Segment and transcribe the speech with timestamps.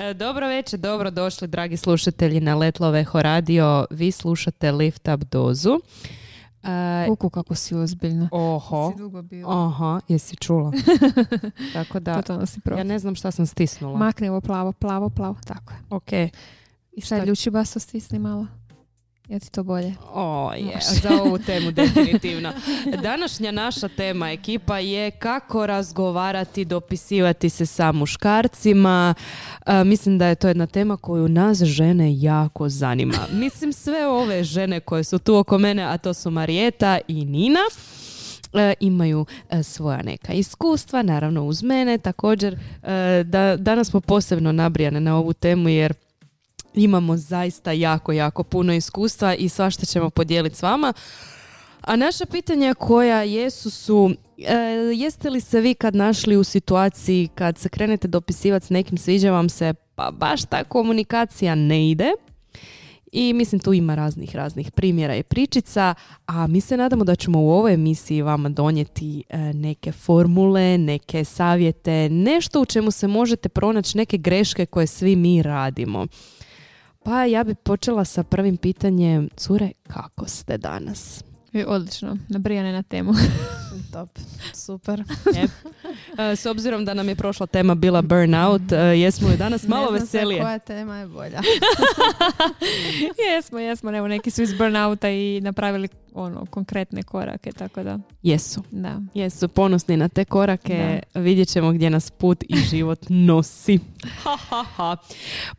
[0.00, 3.86] E, Dobro večer, dobro došli dragi slušatelji na Letlove Radio.
[3.90, 5.80] Vi slušate Lift Up dozu.
[6.62, 8.28] E, Kuku kako si ozbiljna.
[8.32, 9.66] oho, Si dugo bila.
[9.66, 10.72] aha, jesi čula?
[11.74, 13.98] Tako da, si ja ne znam šta sam stisnula.
[13.98, 15.36] Makni ovo plavo, plavo, plavo.
[15.46, 15.78] Tako je.
[15.90, 16.12] ok.
[16.92, 18.46] I sad ljuči baso stisni malo.
[19.28, 19.94] Ja ti to bolje.
[20.14, 22.52] O, je, za ovu temu definitivno.
[23.02, 29.14] Današnja naša tema ekipa je kako razgovarati, dopisivati se sa muškarcima.
[29.66, 33.14] E, mislim da je to jedna tema koju nas žene jako zanima.
[33.42, 37.60] Mislim sve ove žene koje su tu oko mene, a to su Marijeta i Nina.
[38.52, 41.98] e, imaju e, svoja neka iskustva, naravno uz mene.
[41.98, 42.58] Također,
[43.24, 45.94] da, danas smo posebno nabrijane na ovu temu jer
[46.78, 50.92] imamo zaista jako, jako puno iskustva i svašta ćemo podijeliti s vama.
[51.80, 54.54] A naša pitanja koja jesu su, e,
[54.94, 59.30] jeste li se vi kad našli u situaciji kad se krenete dopisivati s nekim, sviđa
[59.30, 62.12] vam se, pa baš ta komunikacija ne ide?
[63.12, 65.94] I mislim tu ima raznih, raznih primjera i pričica,
[66.26, 71.24] a mi se nadamo da ćemo u ovoj emisiji vama donijeti e, neke formule, neke
[71.24, 76.06] savjete, nešto u čemu se možete pronaći neke greške koje svi mi radimo.
[77.02, 81.24] Pa ja bi počela sa prvim pitanjem, cure, kako ste danas?
[81.52, 82.16] I odlično.
[82.28, 83.12] Nabrijane na temu.
[83.92, 84.08] Top,
[84.54, 85.04] super.
[86.18, 89.82] E, s obzirom da nam je prošla tema bila burnout, e, jesmo li danas malo
[89.82, 90.40] ne znam veselije?
[90.40, 91.40] koja tema je bolja.
[93.30, 93.96] jesmo, jesmo.
[93.96, 98.62] Evo neki su iz burnouta i napravili ono konkretne korake, tako da, Jesu.
[98.70, 99.00] da.
[99.14, 103.78] Jesu ponosni na te korake, vidjet ćemo gdje nas put i život nosi.
[104.22, 104.96] Ha, ha, ha.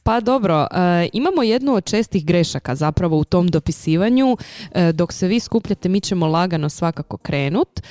[0.04, 4.38] Pa dobro, e, imamo jednu od čestih grešaka zapravo u tom dopisivanju.
[4.72, 7.82] E, dok se vi skupljate, mi ćemo lagano svakako krenut.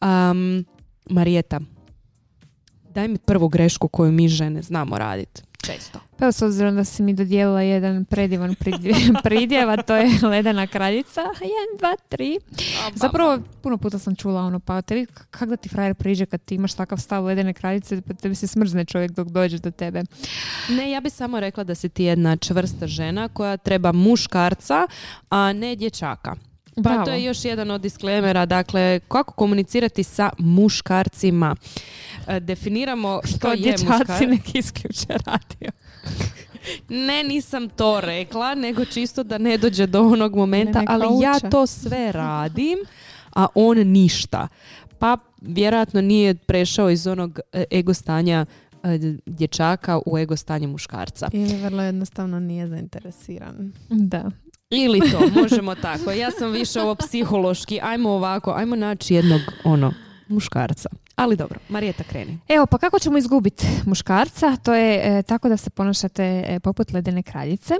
[0.00, 0.64] Um,
[1.10, 1.60] Marijeta,
[2.90, 5.42] daj mi prvu grešku koju mi žene znamo raditi.
[5.62, 6.00] Često.
[6.18, 10.66] Pa s obzirom da si mi dodijelila jedan predivan pridje- pridjev, a to je ledena
[10.66, 11.20] kraljica.
[11.20, 12.38] Jedan, dva, tri.
[12.94, 16.54] Zapravo, puno puta sam čula ono, pa tebi kak da ti frajer priđe kad ti
[16.54, 20.02] imaš takav stav ledene kraljice, pa tebi se smrzne čovjek dok dođe do tebe.
[20.70, 24.86] Ne, ja bi samo rekla da si ti jedna čvrsta žena koja treba muškarca,
[25.28, 26.34] a ne dječaka.
[26.76, 27.04] Pa Bravo.
[27.04, 31.56] to je još jedan od disklemera, dakle, kako komunicirati sa muškarcima.
[32.28, 34.20] E, Definiramo što To je dječaci muškarac.
[34.20, 35.70] nek isključe radio.
[36.88, 41.34] Ne, nisam to rekla, nego čisto da ne dođe do onog momenta, neka ali ja
[41.36, 41.50] uče.
[41.50, 42.78] to sve radim,
[43.34, 44.48] a on ništa.
[44.98, 48.46] Pa vjerojatno nije prešao iz onog e, ego stanja
[48.82, 51.28] e, dječaka u ego stanje muškarca.
[51.32, 53.72] Ili vrlo jednostavno nije zainteresiran.
[53.88, 54.30] Da.
[54.70, 56.10] Ili to, možemo tako.
[56.10, 57.80] Ja sam više ovo psihološki.
[57.82, 59.92] Ajmo ovako, ajmo naći jednog ono
[60.28, 60.88] muškarca.
[61.16, 62.38] Ali dobro, Marijeta kreni.
[62.48, 64.56] Evo, pa kako ćemo izgubiti muškarca?
[64.56, 67.74] To je e, tako da se ponašate e, poput ledene kraljice.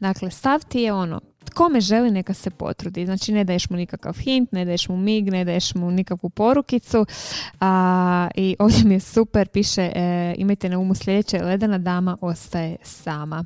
[0.00, 1.20] Dakle, stav ti je ono,
[1.58, 3.06] kome želi neka se potrudi.
[3.06, 7.06] Znači, ne daješ mu nikakav hint, ne daješ mu mig, ne daješ mu nikakvu porukicu.
[7.60, 12.76] A, I ovdje mi je super, piše, e, imajte na umu sljedeće, ledena dama ostaje
[12.82, 13.44] sama.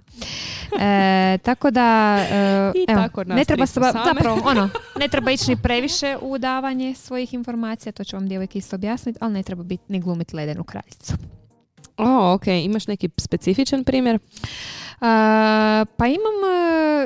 [0.81, 3.93] E, tako da, e, I evo, tako nas ne treba same.
[3.93, 4.69] zapravo, ono,
[5.01, 9.19] ne treba ići ni previše u davanje svojih informacija, to ću vam djevojke isto objasniti,
[9.23, 11.13] ali ne treba biti ni glumiti ledenu kraljicu.
[11.99, 12.47] O, ok.
[12.47, 14.19] Imaš neki specifičan primjer?
[15.01, 16.19] A, pa imam,
[16.53, 16.63] e,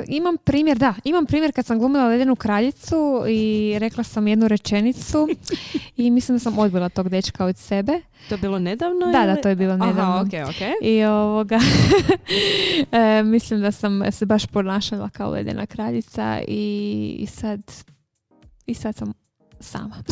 [0.07, 5.27] imam primjer, da, imam primjer kad sam glumila ledenu kraljicu i rekla sam jednu rečenicu
[5.97, 8.01] i mislim da sam odbila tog dečka od sebe.
[8.29, 9.05] To je bilo nedavno?
[9.05, 10.01] Da, da, ili- to je bilo nedavno.
[10.03, 10.61] Aha, ok, ok.
[10.81, 11.59] I ovoga,
[12.91, 16.61] e, mislim da sam se baš ponašala kao ledena kraljica i,
[17.19, 17.61] i sad
[18.65, 19.13] i sad sam
[19.59, 19.95] sama.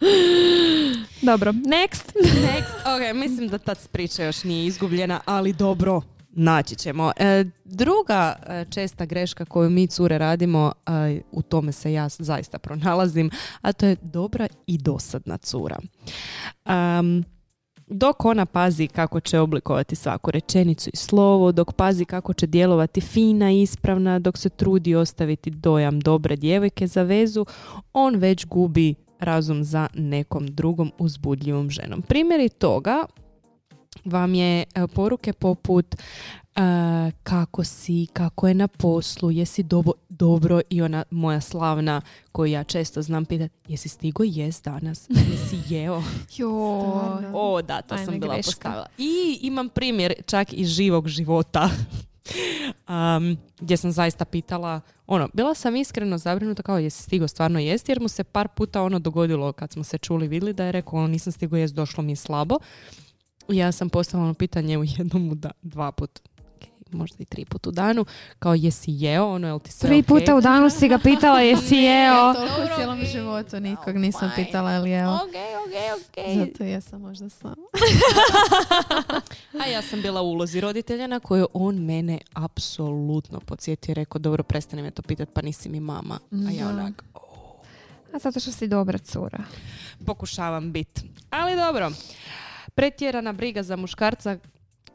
[1.22, 2.12] Dobro, next.
[2.48, 2.74] Next.
[2.84, 6.00] Ok, mislim da ta priča još nije izgubljena, ali dobro,
[6.30, 7.12] naći ćemo.
[7.16, 12.58] E, druga e, česta greška koju mi cure radimo, e, u tome se ja zaista
[12.58, 13.30] pronalazim,
[13.60, 15.78] a to je dobra i dosadna cura.
[16.64, 17.24] Am,
[17.86, 23.00] dok ona pazi kako će oblikovati svaku rečenicu i slovo, dok pazi kako će djelovati
[23.00, 27.46] fina i ispravna, dok se trudi ostaviti dojam dobre djevojke za vezu,
[27.92, 32.02] on već gubi razum za nekom drugom uzbudljivom ženom.
[32.02, 33.04] Primjeri toga
[34.04, 35.98] vam je e, poruke poput e,
[37.22, 42.00] kako si, kako je na poslu, jesi dobo- dobro i ona moja slavna
[42.32, 46.02] koju ja često znam pitati, jesi stigo jest danas, jesi jeo?
[46.28, 47.30] Stvarno.
[47.34, 48.50] O, da, to Ajme, sam bila greška.
[48.50, 48.86] postavila.
[48.98, 51.70] I imam primjer čak iz živog života.
[52.88, 57.92] Um, gdje sam zaista pitala, ono, bila sam iskreno zabrinuta kao jesi stigo stvarno jesti,
[57.92, 60.98] jer mu se par puta ono dogodilo kad smo se čuli vidjeli da je rekao,
[60.98, 62.58] "O, nisam stigo jest, došlo mi je slabo.
[63.48, 66.20] Ja sam postavila ono pitanje u jednom, dva put,
[66.92, 68.04] možda i tri put u danu,
[68.38, 70.06] kao jesi jeo, ono, jel ti sve Tri ok?
[70.06, 72.34] puta u danu si ga pitala jesi jeo.
[72.34, 75.18] Toliko u cijelom životu nikog nisam pitala je li jeo.
[76.36, 77.54] Zato jesam možda sama.
[79.60, 84.18] A ja sam bila u ulozi roditelja na koju on mene apsolutno podsjetio i rekao,
[84.18, 86.18] dobro, prestani me to pitat, pa nisi mi mama.
[86.48, 87.04] A ja onak,
[88.14, 89.38] A zato što si dobra cura.
[90.06, 91.00] pokušavam bit.
[91.30, 91.90] Ali dobro,
[92.74, 94.38] pretjerana briga za muškarca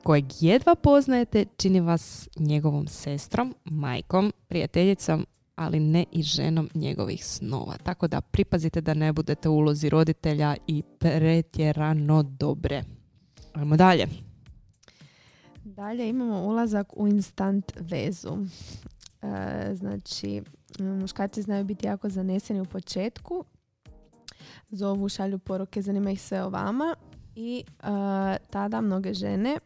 [0.06, 5.25] kojeg jedva poznajete čini vas njegovom sestrom, majkom, prijateljicom,
[5.56, 7.78] ali ne i ženom njegovih snova.
[7.84, 12.84] Tako da pripazite da ne budete ulozi roditelja i pretjerano dobre.
[13.54, 14.07] Ajmo dalje.
[15.63, 18.38] Dalje imamo ulazak u instant vezu.
[19.22, 20.42] E, znači,
[20.80, 23.46] muškarci znaju biti jako zaneseni u početku.
[24.69, 26.96] Zovu, šalju poruke, zanima ih sve o vama.
[27.36, 27.84] I e,
[28.50, 29.58] tada mnoge žene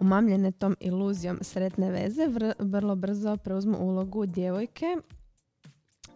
[0.00, 4.96] umamljene tom iluzijom sretne veze vr- vrlo brzo preuzmu ulogu djevojke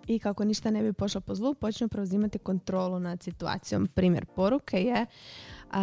[0.07, 3.87] i kako ništa ne bi pošlo po zlu, počnu preuzimati kontrolu nad situacijom.
[3.87, 5.07] Primjer poruke je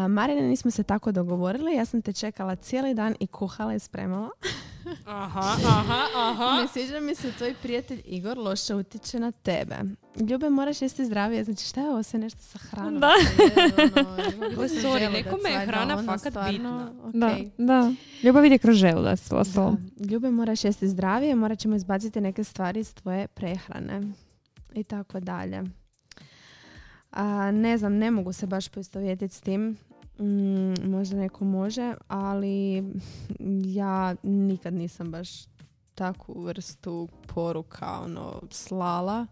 [0.09, 4.29] Marine, nismo se tako dogovorili, ja sam te čekala cijeli dan i kuhala i spremala.
[5.05, 6.61] Aha, aha, aha.
[6.61, 9.75] Ne sviđa mi se tvoj prijatelj Igor loše utječe na tebe.
[10.19, 11.43] Ljube, moraš jesti zdravije.
[11.43, 12.99] Znači, šta je ovo sve nešto sa hranom?
[12.99, 13.07] Da.
[14.59, 16.91] Oj, sorry, nekome je hrana fakat bitna.
[17.13, 17.91] Da, da.
[18.23, 19.37] Ljubav ide kroz želudac, u Da.
[19.37, 19.77] ostalom.
[20.01, 24.01] Ljube, moraš jesti zdravije, morat ćemo izbaciti neke stvari iz tvoje prehrane.
[24.73, 25.63] I tako dalje.
[27.11, 29.77] A, ne znam, ne mogu se baš poistovjetiti s tim.
[30.19, 32.83] Mm, možda neko može, ali
[33.65, 35.29] ja nikad nisam baš
[35.95, 39.27] takvu vrstu poruka ono, slala.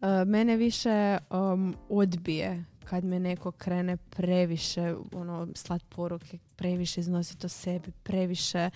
[0.00, 7.46] E, mene više um, odbije kad me neko krene previše ono, slat poruke, previše iznositi
[7.46, 8.70] o sebi, previše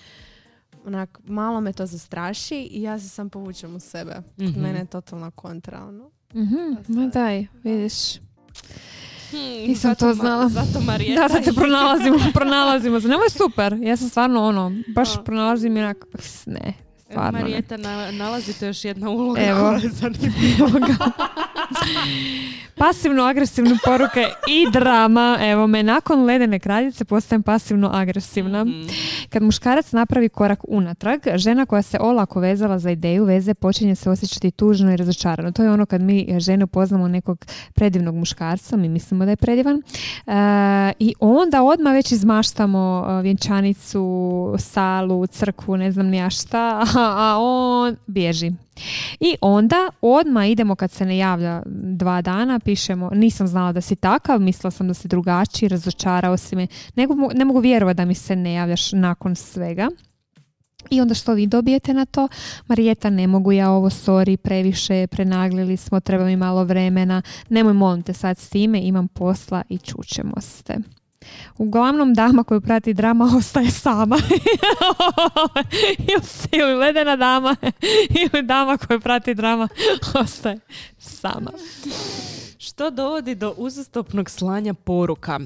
[0.85, 4.23] onak, malo me to zastraši i ja se sam povučem u sebe.
[4.41, 4.61] Mhm.
[4.61, 5.85] Mene je totalna kontra.
[5.85, 6.11] Ono.
[6.35, 8.21] Mhm, Pa ma daj, vidiš.
[9.31, 10.49] Hmm, Nisam zato to Ma- znala.
[10.49, 13.09] Zato Marijeta Da, sad se pronalazimo, pronalazimo se.
[13.09, 16.07] Nemoj super, ja sam stvarno ono, baš pronalazim i onak,
[16.47, 16.75] ne,
[17.11, 17.39] stvarno.
[17.39, 19.61] Marijeta, na, nalazite još jedna uloga Evo.
[19.61, 20.69] koja je zanimljiva.
[20.69, 21.11] Evo ga.
[22.77, 25.39] Pasivno agresivne poruke i drama.
[25.41, 28.65] Evo me, nakon ledene kraljice postajem pasivno agresivna.
[28.65, 28.89] Mhm.
[29.29, 34.11] Kad muškarac napravi korak unatrag, žena koja se olako vezala za ideju veze počinje se
[34.11, 35.53] osjećati tužno i razočarano.
[35.53, 39.83] To je ono kad mi žene upoznamo nekog predivnog muškarca, mi mislimo da je predivan,
[40.27, 40.33] e,
[40.99, 47.37] i onda odmah već izmaštamo e, vjenčanicu, salu, crkvu, ne znam ni ja šta, a,
[47.39, 48.53] on bježi.
[49.21, 53.97] I onda odmah idemo kad se ne javlja dva dana, pišemo nisam znala da si
[53.97, 56.67] takav, mislila sam da si drugačiji, razočarao si me.
[56.97, 59.89] Ne, ne mogu vjerovati da mi se ne javljaš nakon svega.
[60.91, 62.29] I onda što vi dobijete na to?
[62.67, 67.23] Marijeta, ne mogu ja ovo, sorry, previše, prenaglili smo, treba mi malo vremena.
[67.49, 70.77] Nemoj, molim te sad s time, imam posla i čućemo se.
[71.59, 74.17] Uglavnom, dama koju prati drama ostaje sama.
[76.53, 77.57] ili, ledena dama,
[78.11, 79.69] ili dama koju prati drama
[80.25, 80.61] ostaje
[80.99, 81.51] sama.
[82.63, 85.41] Što dovodi do uzastopnog slanja poruka?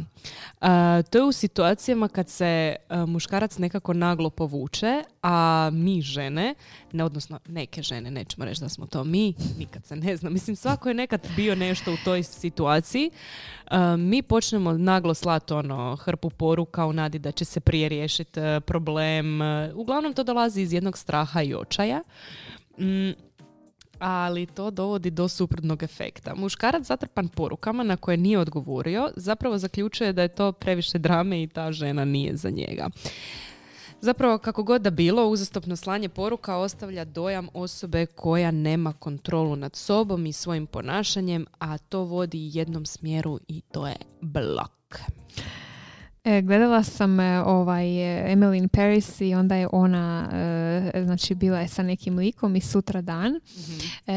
[0.61, 6.55] A, to je u situacijama kad se a, muškarac nekako naglo povuče, a mi žene,
[6.93, 10.31] ne, odnosno neke žene, nećemo reći da smo to mi, nikad se ne zna.
[10.31, 13.11] Mislim, svako je nekad bio nešto u toj situaciji.
[13.67, 18.41] A, mi počnemo naglo slati ono, hrpu poruka u nadi da će se prije riješiti
[18.67, 19.41] problem.
[19.75, 22.03] Uglavnom to dolazi iz jednog straha i očaja.
[22.79, 23.11] Mm,
[24.05, 26.35] ali to dovodi do suprotnog efekta.
[26.35, 31.47] Muškarac zatrpan porukama na koje nije odgovorio zapravo zaključuje da je to previše drame i
[31.47, 32.89] ta žena nije za njega.
[34.01, 39.77] Zapravo, kako god da bilo, uzastopno slanje poruka ostavlja dojam osobe koja nema kontrolu nad
[39.77, 45.01] sobom i svojim ponašanjem, a to vodi jednom smjeru i to je blok.
[46.27, 50.29] E, gledala sam e, ovaj e, Emily Paris i onda je ona
[50.97, 53.41] znači bila je sa nekim likom i sutra dan.
[54.07, 54.15] E,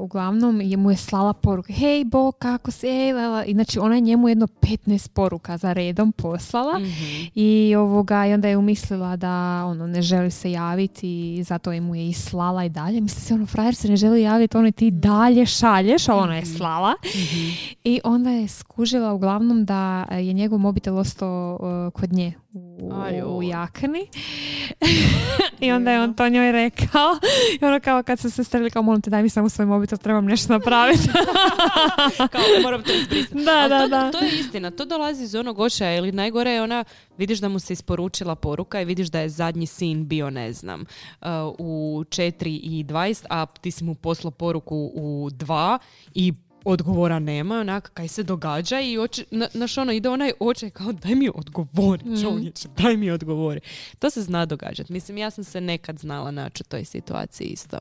[0.00, 2.86] uglavnom je mu je slala poruke hej Bo kako si?
[2.86, 3.44] Ej, lela.
[3.44, 7.26] i znači ona je njemu jedno 15 poruka za redom poslala Mhm.
[7.34, 9.30] i ovoga i onda je umislila da
[9.66, 13.00] ono ne želi se javiti i zato je mu je i slala i dalje.
[13.00, 16.46] Misli se ono frajer se ne želi javiti ono ti dalje šalješ ali ona je
[16.46, 16.94] slala.
[17.84, 19.78] I onda je skužila uglavnom da
[20.10, 24.08] je njegov mobitel ostao uh, kod nje u, u jakni.
[25.60, 27.18] I onda je on to njoj rekao.
[27.60, 30.24] I ono kao kad se streli kao molim te daj mi samo svoj mobitel, trebam
[30.24, 31.08] nešto napraviti.
[32.32, 33.44] Kao, moram to izbrisati.
[33.44, 34.10] Da, Ali da, to, da.
[34.10, 36.84] to je istina, to dolazi iz onog očaja ili najgore je ona,
[37.18, 40.80] vidiš da mu se isporučila poruka i vidiš da je zadnji sin bio, ne znam,
[40.80, 41.28] uh,
[41.58, 45.78] u 4 i 20, a ti si mu poslao poruku u 2
[46.14, 46.32] i
[46.64, 50.92] odgovora nema, onak, kaj se događa i oči, na, naš ono, ide onaj očaj kao
[50.94, 52.22] daj mi odgovori Mhm.
[52.22, 53.60] čovječe, daj mi odgovori.
[53.98, 54.92] To se zna događati.
[54.92, 57.78] Mislim, ja sam se nekad znala naći u toj situaciji isto.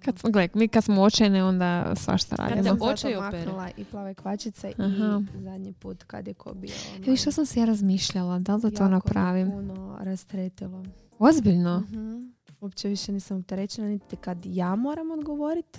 [0.00, 2.62] Kad smo, gle, mi kad smo očajne, onda svašta Kad radimo.
[2.62, 3.50] te sam zato očaj opere.
[3.76, 5.22] i plave kvačice Aha.
[5.32, 6.70] i zadnji put kad je ko bio.
[6.96, 9.50] ono, E, što sam se ja razmišljala, da li da to jako napravim?
[9.50, 10.84] puno rastretilo.
[11.18, 11.80] Ozbiljno?
[11.80, 12.16] Mhm.
[12.60, 15.78] Uopće više nisam opterećena niti kad ja moram odgovoriti,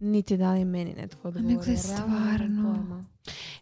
[0.00, 1.54] niti da li meni netko odgovori.
[1.54, 3.04] nego je stvarno.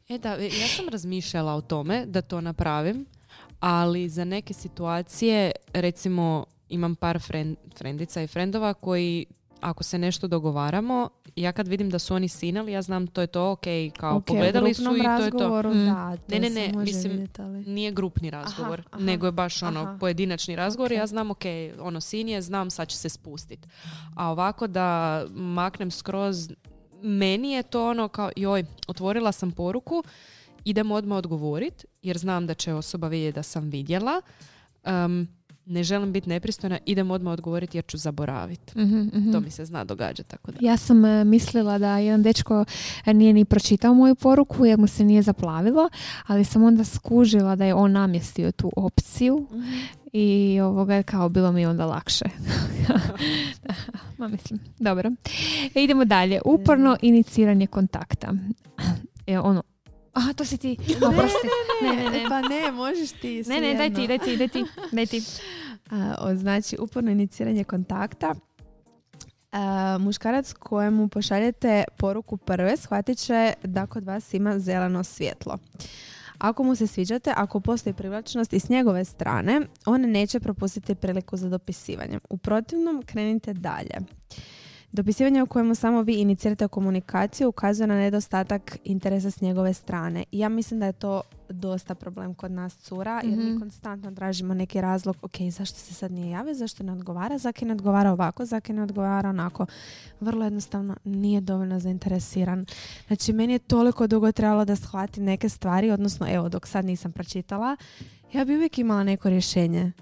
[0.08, 3.06] E da, ja sam razmišljala o tome da to napravim,
[3.60, 9.26] ali za neke situacije, recimo imam par fren- frendica i frendova koji
[9.60, 13.26] ako se nešto dogovaramo, ja kad vidim da su oni sinali, ja znam to je
[13.26, 13.64] to, ok,
[13.98, 15.62] kao Ok, u pogledali su i to je to.
[15.62, 15.86] Mm.
[15.86, 19.04] Da, to Ne, ne, ne, mislim, vidjeti, ali- Nije grupni razgovor, Aha, aha.
[19.04, 19.96] nego je baš ono Aha.
[20.00, 20.98] pojedinačni razgovor i Ok.
[20.98, 21.42] ja znam, ok,
[21.80, 23.66] ono sin je, znam sad će se spustit.
[24.16, 24.86] A ovako da
[25.30, 26.50] maknem skroz,
[27.02, 30.02] meni je to ono kao, joj, otvorila sam poruku,
[30.64, 34.20] idem odmah odgovorit, jer znam da će osoba vidjeti da sam vidjela.
[34.84, 35.28] Um,
[35.66, 38.78] ne želim biti nepristojna, idem odmah odgovoriti jer ću zaboraviti.
[38.78, 39.32] Mhm, mhm.
[39.32, 40.58] To mi se zna događati, tako da.
[40.60, 42.64] Ja sam e, mislila da jedan dečko
[43.06, 45.88] e, nije ni pročitao moju poruku jer mu se nije zaplavilo,
[46.26, 49.70] ali sam onda skužila da je on namjestio tu opciju Mhm.
[50.12, 52.24] i ovoga je kao bilo mi onda lakše.
[54.18, 55.10] Ma mislim, dobro.
[55.74, 56.40] E, idemo dalje.
[56.44, 58.32] Uporno iniciranje kontakta.
[59.26, 59.62] E, ono,
[60.14, 60.76] aha, to si ti.
[60.96, 61.48] Oprosti.
[61.82, 62.24] Ne, ne, ne.
[62.28, 63.42] Pa ne, možeš ti.
[63.46, 65.22] Ne, ne, daj ti, daj ti, daj ti, daj ti.
[65.90, 68.34] A, znači, uporno iniciranje kontakta.
[69.52, 75.58] A, muškarac kojemu pošaljete poruku prve shvatit će da kod vas ima zeleno svjetlo.
[76.38, 81.36] Ako mu se sviđate, ako postoji privlačnost i s njegove strane, on neće propustiti priliku
[81.36, 82.18] za dopisivanje.
[82.30, 83.98] U protivnom, krenite dalje.
[84.94, 90.24] Dopisivanje u kojemu samo vi inicirate komunikaciju ukazuje na nedostatak interesa s njegove strane.
[90.32, 93.58] I ja mislim da je to dosta problem kod nas cura, jer mi Mhm.
[93.58, 97.72] konstantno tražimo neki razlog, ok, zašto se sad nije javio, zašto ne odgovara, zaki ne
[97.72, 99.66] odgovara ovako, zaki ne odgovara onako.
[100.20, 102.66] Vrlo jednostavno nije dovoljno zainteresiran.
[103.06, 107.12] Znači, meni je toliko dugo trebalo da shvatim neke stvari, odnosno, evo, dok sad nisam
[107.12, 107.76] pročitala,
[108.32, 109.92] ja bi uvijek imala neko rješenje.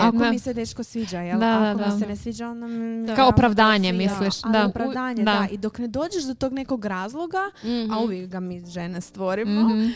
[0.00, 0.30] Ako Da.
[0.30, 1.38] mi se dečko sviđa, jel?
[1.40, 1.86] Da, da, Ako da.
[1.86, 3.06] mi se ne sviđa, onda mi...
[3.08, 4.02] Kao opravdanje, sviđa.
[4.04, 4.66] misliš, Ali da.
[4.66, 5.32] opravdanje, Da.
[5.32, 5.48] da.
[5.50, 7.92] I dok ne dođeš do tog nekog razloga, Mhm.
[7.92, 9.88] a uvijek ga mi žene stvorimo, Mhm.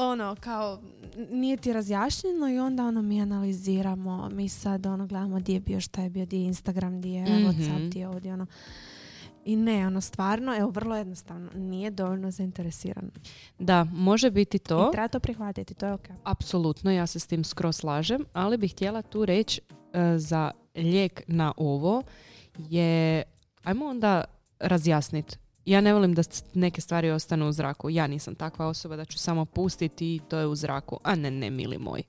[0.00, 0.80] ono, kao,
[1.30, 5.80] nije ti razjašnjeno i onda ono mi analiziramo, mi sad ono gledamo gdje je bio,
[5.80, 7.32] šta je bio, gdje je Instagram, gdje je Mhm.
[7.46, 8.46] Whatsapp, gdje je ovdje, ono.
[9.44, 13.10] I ne, ono, stvarno, evo, vrlo jednostavno, nije dovoljno zainteresiran.
[13.58, 14.88] Da, može biti to.
[14.88, 16.08] I treba to prihvatiti, to je ok.
[16.24, 19.60] Apsolutno, ja se s tim skroz slažem, ali bih htjela tu reći
[19.92, 22.02] e, za lijek na ovo
[22.58, 23.22] je,
[23.62, 24.24] ajmo onda
[24.60, 25.36] razjasniti.
[25.64, 26.22] Ja ne volim da
[26.54, 27.90] neke stvari ostanu u zraku.
[27.90, 30.98] Ja nisam takva osoba da ću samo pustiti i to je u zraku.
[31.04, 32.02] A ne, ne, mili moj.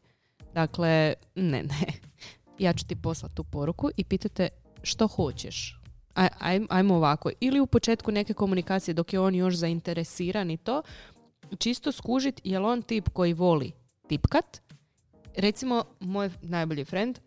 [0.53, 1.85] Dakle, ne, ne.
[2.59, 4.49] Ja ću ti poslati tu poruku i pitate
[4.83, 5.80] što hoćeš.
[6.13, 7.29] Aj, aj- ajmo ovako.
[7.39, 10.81] Ili u početku neke komunikacije dok je on još zainteresiran i to,
[11.57, 13.71] čisto skužit je on tip koji voli
[14.07, 14.61] tipkat.
[15.35, 17.19] Recimo, moj najbolji friend,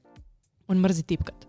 [0.69, 1.47] on mrzi tipkat.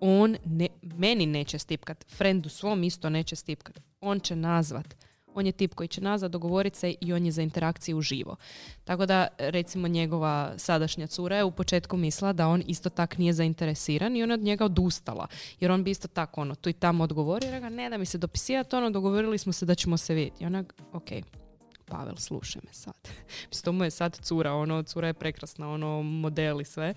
[0.00, 0.36] On
[0.82, 3.80] meni neće stipkat, friendu svom isto neće stipkat.
[4.00, 5.05] On će nazvat.
[5.36, 8.36] On je tip koji će nazvat, dogovorit se i on je za interakciju uživo.
[8.84, 13.32] Tako da, recimo, njegova sadašnja cura je u početku mislila da on isto tak nije
[13.32, 15.26] zainteresiran i ona od njega odustala.
[15.60, 18.06] Jer on bi isto tako ono, tu i tamo odgovorio i rekao, ne da mi
[18.06, 20.44] se dopisivati, ono, dogovorili smo se da ćemo se vidjeti.
[20.44, 21.08] I ona, ok,
[21.86, 22.94] Pavel, slušaj me sad.
[23.48, 26.94] Mislim, to mu je sad cura, ono, cura je prekrasna, ono, model i sve.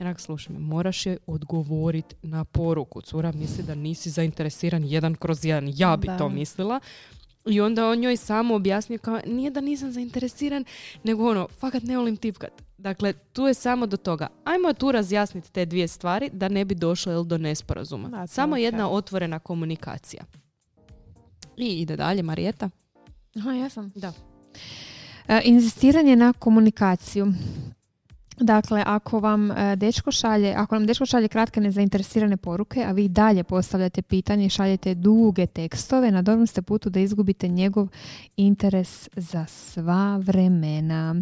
[0.00, 3.00] I onak, slušaj me, moraš je odgovorit na poruku.
[3.00, 5.72] Cura misli da nisi zainteresiran jedan kroz jedan.
[5.76, 6.18] Ja bi Da.
[6.18, 6.80] to mislila.
[7.46, 10.64] I onda on njoj samo objasnio kao, nije da nisam zainteresiran,
[11.04, 12.62] nego ono, fakat ne volim tipkat.
[12.78, 14.28] Dakle, tu je samo do toga.
[14.44, 18.08] Ajmo tu razjasniti te dvije stvari da ne bi došlo jel, do nesporazuma.
[18.08, 20.24] Da, samo jedna otvorena komunikacija.
[21.56, 22.70] I ide dalje, Marijeta.
[23.36, 23.92] Aha, ja sam.
[23.94, 24.12] Da.
[25.28, 27.26] E, inzistiranje na komunikaciju.
[28.40, 33.08] Dakle, ako vam e, dečko šalje, ako nam dečko šalje kratke nezainteresirane poruke, a vi
[33.08, 37.88] dalje postavljate pitanje i šaljete duge tekstove, na dobrom ste putu da izgubite njegov
[38.36, 41.14] interes za sva vremena.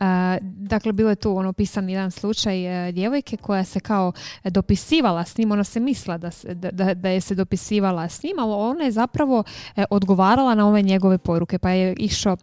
[0.00, 0.04] E,
[0.42, 4.12] dakle, bilo je tu ono pisan jedan slučaj e, djevojke koja se kao
[4.44, 8.52] dopisivala s njim, ona se misla da, da, da je se dopisivala s njim, ali
[8.52, 9.44] ona je zapravo
[9.90, 12.36] odgovarala na ove njegove poruke, pa je išao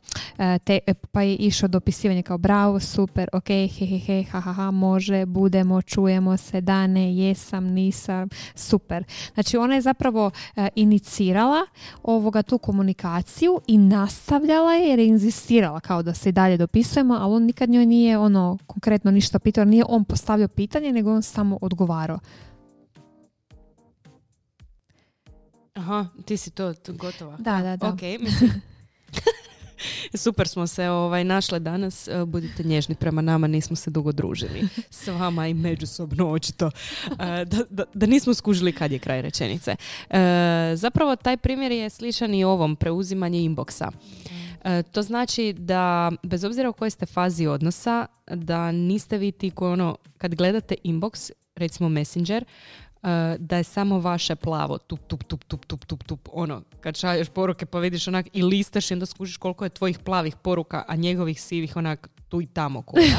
[0.63, 0.79] te,
[1.11, 5.25] pa je išao dopisivanje kao bravo, super, ok, he, he, he, ha, ha, ha, može,
[5.25, 9.03] budemo, čujemo se, da, ne, jesam, nisam, super.
[9.33, 11.65] Znači ona je zapravo e, inicirala
[12.03, 17.13] ovoga tu komunikaciju i nastavljala je jer je inzistirala kao da se i dalje dopisujemo,
[17.13, 21.23] ali on nikad njoj nije ono konkretno ništa pitao, nije on postavljao pitanje, nego on
[21.23, 22.19] samo odgovarao.
[25.73, 27.37] Aha, ti si to gotova.
[27.37, 27.87] Da, da, da.
[27.87, 28.51] Ok, mislim.
[30.17, 32.07] Super smo se ovaj, našle danas.
[32.07, 36.71] E, budite nježni prema nama, nismo se dugo družili s vama i međusobno očito.
[37.19, 39.75] E, da, da, da nismo skužili kad je kraj rečenice.
[40.09, 40.17] E,
[40.75, 43.91] zapravo taj primjer je sličan i ovom, preuzimanje inboxa.
[44.91, 49.71] To znači da, bez obzira u kojoj ste fazi odnosa, da niste vi ti koji
[49.73, 52.45] ono, kad gledate inbox, recimo Messenger,
[53.39, 57.29] da je samo vaše plavo tup, tup, tup, tup, tup, tup, tup, ono, kad šalješ
[57.29, 60.95] poruke pa vidiš onak i listaš i onda skužiš koliko je tvojih plavih poruka, a
[60.95, 63.15] njegovih sivih onak tu i tamo koja.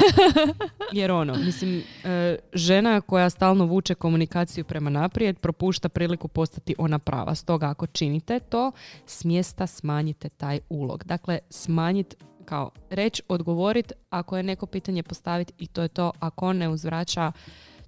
[0.91, 6.99] Jer ono, mislim, eh, žena koja stalno vuče komunikaciju prema naprijed propušta priliku postati ona
[6.99, 7.35] prava.
[7.35, 8.71] Stoga ako činite to,
[9.05, 11.03] s mjesta smanjite taj ulog.
[11.03, 12.15] Dakle, smanjiti
[12.45, 17.31] kao reći, odgovoriti, ako je neko pitanje postaviti i to je to, ako ne uzvraća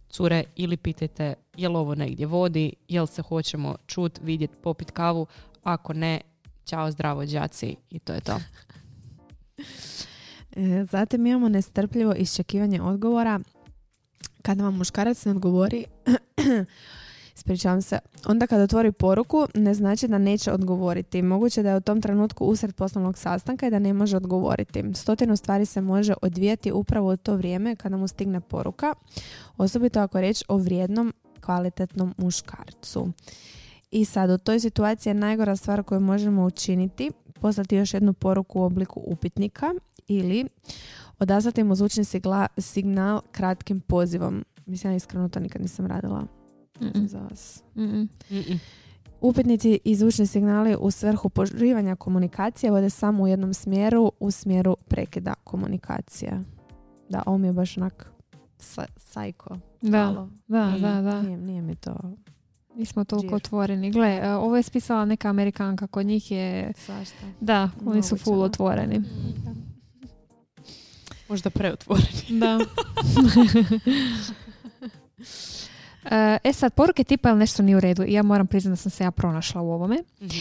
[0.10, 5.28] cure ili pitajte jel ovo negdje vodi, jel se hoćemo čut, vidjet, popit kavu,
[5.64, 6.22] ako ne,
[6.64, 8.40] čao zdravo đaci i to je to.
[10.56, 13.40] E, zatim imamo nestrpljivo iščekivanje odgovora.
[14.42, 15.86] Kada vam muškarac ne odgovori,
[17.40, 21.22] ispričavam se, onda kada otvori poruku ne znači da neće odgovoriti.
[21.22, 24.84] Moguće da je u tom trenutku usred poslovnog sastanka i da ne može odgovoriti.
[24.94, 28.94] Stotinu stvari se može odvijati upravo u to vrijeme kada mu stigne poruka,
[29.58, 33.12] osobito ako riječ o vrijednom, kvalitetnom muškarcu.
[33.92, 38.60] I sad u toj situaciji je najgora stvar koju možemo učiniti poslati još jednu poruku
[38.60, 39.74] u obliku upitnika
[40.08, 40.48] ili
[41.20, 42.04] odazvati mu zvučni
[42.58, 44.46] signal kratkim pozivom.
[44.66, 46.39] Mislim, ja iskreno to nikad nisam radila
[46.94, 47.64] za vas.
[49.22, 54.78] Upitnici i zvučni signali u svrhu poživanja komunikacije vode samo u jednom smjeru, u smjeru
[54.88, 56.44] prekida komunikacije.
[57.10, 58.12] Da, ovo mi je baš onak
[58.98, 59.58] sajko.
[59.82, 61.22] Da, da, da, da.
[61.22, 61.96] Nije, nije mi to
[62.76, 63.92] Nismo toliko otvoreni.
[63.92, 66.74] Gle, e, ovo je spisala neka Amerikanka, kod njih je...
[66.78, 67.26] Svašta.
[67.40, 69.02] Da, oni su full otvoreni.
[71.30, 72.40] Možda preotvoreni.
[72.40, 72.60] Da.
[76.06, 78.76] E, e sad, poruke tipa je nešto nije u redu i ja moram priznati da
[78.76, 79.98] sam se ja pronašla u ovome.
[80.22, 80.38] Mhm.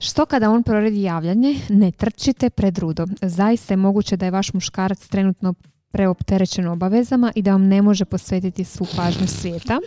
[0.00, 3.06] Što kada on proredi javljanje, ne trčite pred rudo.
[3.22, 5.54] Zaista je moguće da je vaš muškarac trenutno
[5.90, 9.78] preopterećen obavezama i da vam ne može posvetiti svu pažnju svijeta.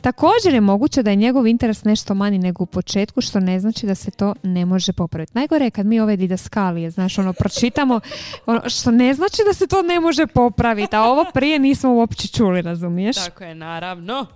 [0.00, 3.86] Također je moguće da je njegov interes nešto manji nego u početku, što ne znači
[3.86, 5.32] da se to ne može popraviti.
[5.34, 8.00] Najgore je kad mi ove didaskalije, znaš, ono, pročitamo,
[8.46, 12.28] ono, što ne znači da se to ne može popraviti, a ovo prije nismo uopće
[12.28, 13.16] čuli, razumiješ?
[13.16, 14.26] Tako je, naravno.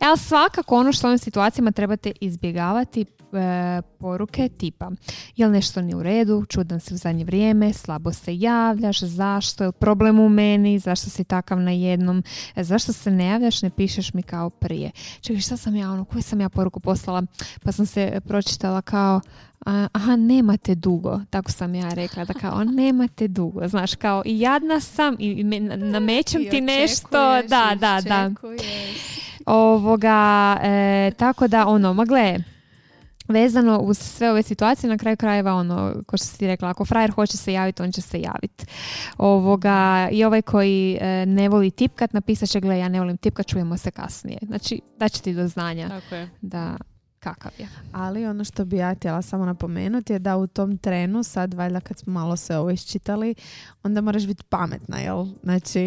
[0.00, 3.00] E, ali svakako ono što u ovim situacijama trebate izbjegavati
[3.32, 4.90] e, poruke tipa
[5.36, 9.72] jel nešto nije u redu, čudan se u zadnje vrijeme, slabo se javljaš, zašto, je
[9.72, 12.22] problem u meni, zašto si takav na jednom,
[12.56, 14.90] e, zašto se ne javljaš, ne pišeš mi kao prije.
[15.20, 17.22] Čekaj, šta sam ja, ono, koju sam ja poruku poslala?
[17.62, 19.20] Pa sam se pročitala kao,
[19.66, 24.80] aha, nemate dugo, tako sam ja rekla, da kao, nemate dugo, znaš, kao, i jadna
[24.80, 25.44] sam i
[25.76, 28.30] namećem ti nešto, da, da, da.
[29.46, 32.38] Ovoga, e, tako da, ono, ma gle,
[33.28, 36.84] vezano uz sve ove situacije na kraju krajeva ono ko što si ti rekla ako
[36.84, 38.64] frajer hoće se javiti on će se javiti
[39.18, 43.46] ovoga i ovaj koji e, ne voli tipkat napisat će gle ja ne volim tipkat
[43.46, 44.38] čujemo se kasnije.
[44.42, 44.80] Znači
[45.12, 45.88] će ti do znanja.
[45.88, 46.28] Tako je.
[46.40, 46.76] da
[47.22, 47.68] kakav je.
[47.92, 51.80] Ali ono što bi ja htjela samo napomenuti je da u tom trenu, sad valjda
[51.80, 53.34] kad smo malo se ovo iščitali,
[53.82, 55.26] onda moraš biti pametna, jel?
[55.42, 55.80] Znači,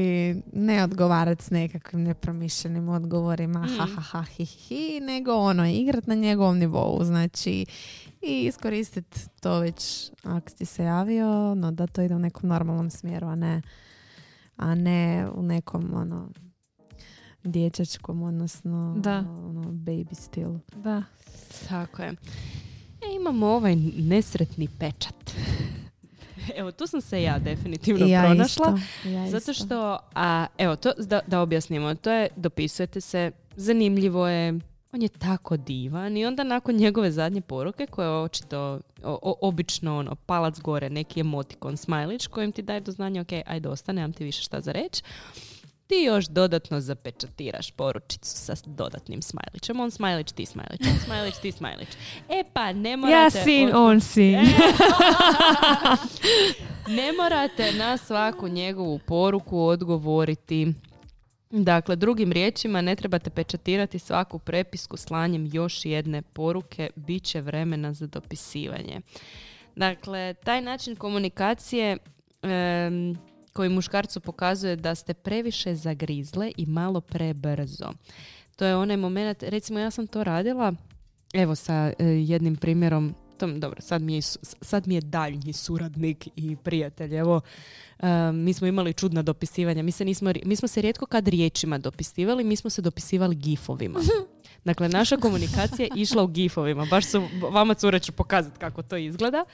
[0.54, 3.78] ne odgovarati s nekakvim nepromišljenim odgovorima, mm.
[3.78, 7.66] ha, ha, ha, hi, hi, nego ono, igrat na njegovom nivou, znači,
[8.22, 12.90] i iskoristiti to već ako si se javio, no da to ide u nekom normalnom
[12.90, 13.62] smjeru, a ne,
[14.56, 16.30] a ne u nekom ono,
[17.44, 19.20] dječačkom, odnosno da.
[19.20, 20.60] ono, baby still.
[20.76, 21.04] Da.
[21.70, 22.10] Tako je.
[23.02, 25.16] E, imamo ovaj nesretni pečat.
[26.56, 28.74] Evo, tu sam se ja definitivno ja pronašla.
[28.78, 34.28] isto, ja Zato što, a, evo, to da, da objasnimo, to je dopisujete se, zanimljivo
[34.28, 34.60] je,
[34.92, 38.60] on je tako divan i onda nakon njegove zadnje poruke koje je očito
[39.04, 43.32] o- o- obično ono palac gore, neki emotikon, smajlić kojim ti daje do znanja ok,
[43.46, 45.04] ajde ostane, nemam ti više šta za reći.
[45.88, 49.80] Ti još dodatno zapečatiraš poručicu sa dodatnim smajlićem.
[49.80, 51.88] On smajlić, ti smajlić, on smajlić, ti smajlić.
[52.30, 53.38] E pa, ne morate...
[53.38, 54.40] Ja sin, od- on sin.
[56.98, 60.74] ne morate na svaku njegovu poruku odgovoriti.
[61.50, 67.94] Dakle, drugim riječima ne trebate pečatirati svaku prepisku slanjem još jedne poruke, bit će vremena
[67.94, 69.02] za dopisivanje.
[69.76, 71.98] Dakle, taj način komunikacije
[72.42, 73.18] em,
[73.56, 77.92] koji muškarcu pokazuje da ste previše zagrizle i malo prebrzo.
[78.56, 80.74] To je onaj moment, recimo ja sam to radila,
[81.34, 84.22] evo sa e, jednim primjerom, tom, dobro, sad mi, je,
[84.62, 87.42] sad mi je daljnji suradnik i prijatelj, evo,
[88.00, 91.78] e, mi smo imali čudna dopisivanja, mi se, nismo, mi smo se rijetko kad riječima
[91.78, 94.00] dopisivali, mi smo se dopisivali gifovima.
[94.66, 98.98] Dakle, naša komunikacija je išla u gifovima, baš su, vama cure ću pokazati kako to
[98.98, 99.46] izgleda.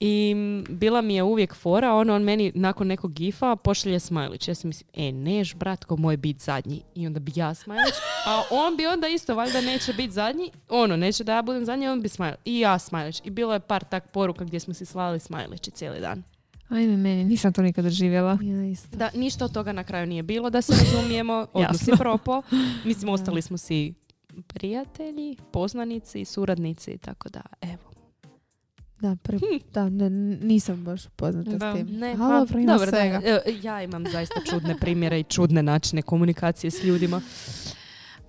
[0.00, 0.34] I
[0.68, 4.48] bila mi je uvijek fora, ono, on meni nakon nekog gifa pošalje smajlić.
[4.48, 6.82] Ja si mislim, e, neš, bratko moj bit zadnji.
[6.94, 7.94] I onda bi ja smajlić,
[8.26, 11.88] a on bi onda isto, valjda neće biti zadnji, ono, neće da ja budem zadnji,
[11.88, 12.40] on bi smajlić.
[12.44, 13.22] I ja smajlić.
[13.24, 16.22] I bilo je par tak poruka gdje smo si slali smajlići cijeli dan.
[16.68, 18.38] Ajme meni, nisam to nikad doživjela.
[18.42, 18.96] Ja isto.
[18.96, 22.42] Da, ništa od toga na kraju nije bilo, da se razumijemo, odnosi propo.
[22.84, 23.94] Mislim, ostali smo si
[24.46, 27.95] prijatelji, poznanici, suradnici i tako da, evo.
[29.06, 30.10] Da, pri- da ne,
[30.42, 31.72] nisam baš upoznata Da.
[31.72, 31.86] s tim.
[31.88, 33.20] Ne, pa, dobro, ima dobro, svega.
[33.24, 37.20] evo, ja imam zaista čudne primjere i čudne načine komunikacije s ljudima.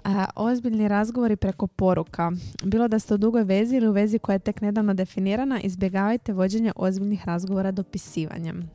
[0.04, 2.32] A, ozbiljni razgovori preko poruka.
[2.64, 6.34] Bilo da ste u dugoj vezi ili u vezi koja je tek nedavno definirana, izbjegavajte
[6.34, 8.70] vođenje ozbiljnih razgovora dopisivanjem.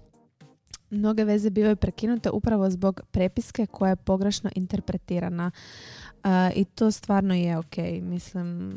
[0.91, 5.51] Mnoge veze bivaju prekinute upravo zbog prepiske koja je pogrešno interpretirana.
[6.23, 7.77] A, I to stvarno je ok.
[8.03, 8.71] Mislim,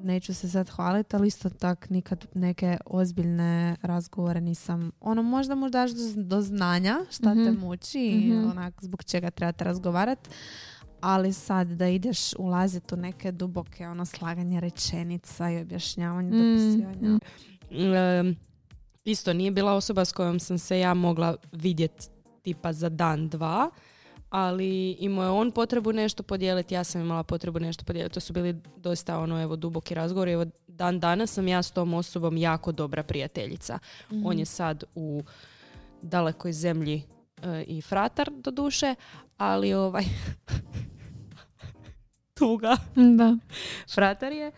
[0.00, 4.92] neću se sad hvaliti, ali isto tak nikad neke ozbiljne razgovore nisam...
[5.00, 7.60] Ono, možda mu daš do, do znanja šta te Mhm.
[7.60, 8.50] muči i Mhm.
[8.50, 10.30] onak zbog čega trebate razgovarati
[11.00, 17.18] ali sad da ideš ulaziti u neke duboke ono slaganje rečenica i objašnjavanje Mm, dopisivanja.
[18.22, 18.36] mm.
[19.04, 22.06] Isto nije bila osoba s kojom sam se ja mogla vidjeti
[22.42, 23.70] tipa za dan, dva,
[24.30, 28.14] ali imao je on potrebu nešto podijeliti, ja sam imala potrebu nešto podijeliti.
[28.14, 30.32] To su bili dosta ono, evo, duboki razgovori.
[30.32, 33.78] Evo, dan danas sam ja s tom osobom jako dobra prijateljica.
[34.12, 34.26] Mhm.
[34.26, 35.22] On je sad u
[36.02, 37.02] dalekoj zemlji
[37.42, 38.94] e, i fratar do duše,
[39.36, 40.04] ali ovaj
[42.38, 42.76] tuga
[43.16, 43.36] Da.
[43.94, 44.52] fratar je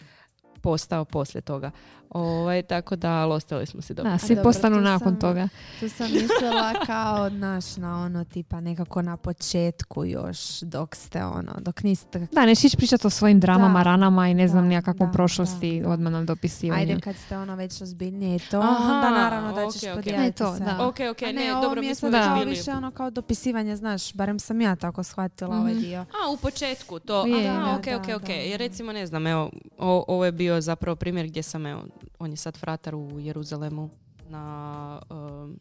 [0.62, 1.70] postao poslije toga.
[2.12, 4.12] Ovaj, tako da, ali ostali smo si dobro.
[4.12, 5.48] Da, svi postanu tu nakon sam- toga.
[5.80, 11.52] Tu sam mislila kao naš na ono tipa nekako na početku još dok ste ono,
[11.58, 13.82] dok niste Da, nećeš ići pričati o svojim dramama, Da.
[13.82, 15.92] ranama i ne znam Da, ni kakvom da, prošlosti da, da.
[15.92, 16.82] odmah na dopisivanje.
[16.82, 19.94] Ajde kad ste ono već ozbiljnije i to, Aha, onda naravno da ćeš ok.
[19.94, 20.66] podijeliti E, to, sve.
[20.66, 20.86] da.
[20.86, 22.90] Ok, ok, A ne, ne, ovo dobro, mi mi je smo sad kao više ono
[22.90, 25.80] kao dopisivanje, znaš, barem sam ja tako shvatila ovaj Mhm.
[25.80, 26.00] dio.
[26.00, 27.26] A, u početku to.
[27.26, 28.28] Je, Aha, da, ok, da, ok, ok.
[28.56, 31.82] recimo, ne znam, evo, o- ovo je bio zapravo primjer gdje sam, evo,
[32.18, 33.90] on je sad fratar u Jeruzalemu
[34.28, 35.58] na um,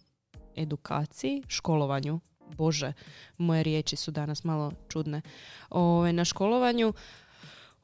[0.56, 2.20] edukaciji, školovanju.
[2.58, 2.94] Bože,
[3.38, 5.22] moje riječi su danas malo čudne.
[5.70, 6.94] Ove, na školovanju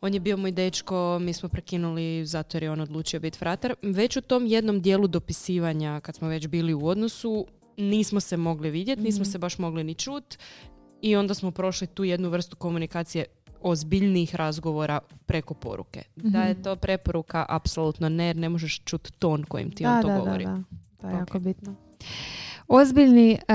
[0.01, 3.75] on je bio moj dečko, mi smo prekinuli zato jer je on odlučio biti fratar.
[3.81, 8.69] Već u tom jednom dijelu dopisivanja, kad smo već bili u odnosu, nismo se mogli
[8.71, 9.31] vidjeti, nismo Mhm.
[9.31, 10.37] se baš mogli ni čut
[11.01, 13.25] i onda smo prošli tu jednu vrstu komunikacije
[13.61, 16.03] ozbiljnih razgovora preko poruke.
[16.15, 20.01] Da je to preporuka, apsolutno ne, jer ne možeš čut ton kojim ti on Da,
[20.01, 20.45] to da, govori.
[20.45, 20.63] da, da.
[21.01, 21.19] To je Ok.
[21.19, 21.75] jako bitno.
[22.67, 23.53] Ozbiljni, e,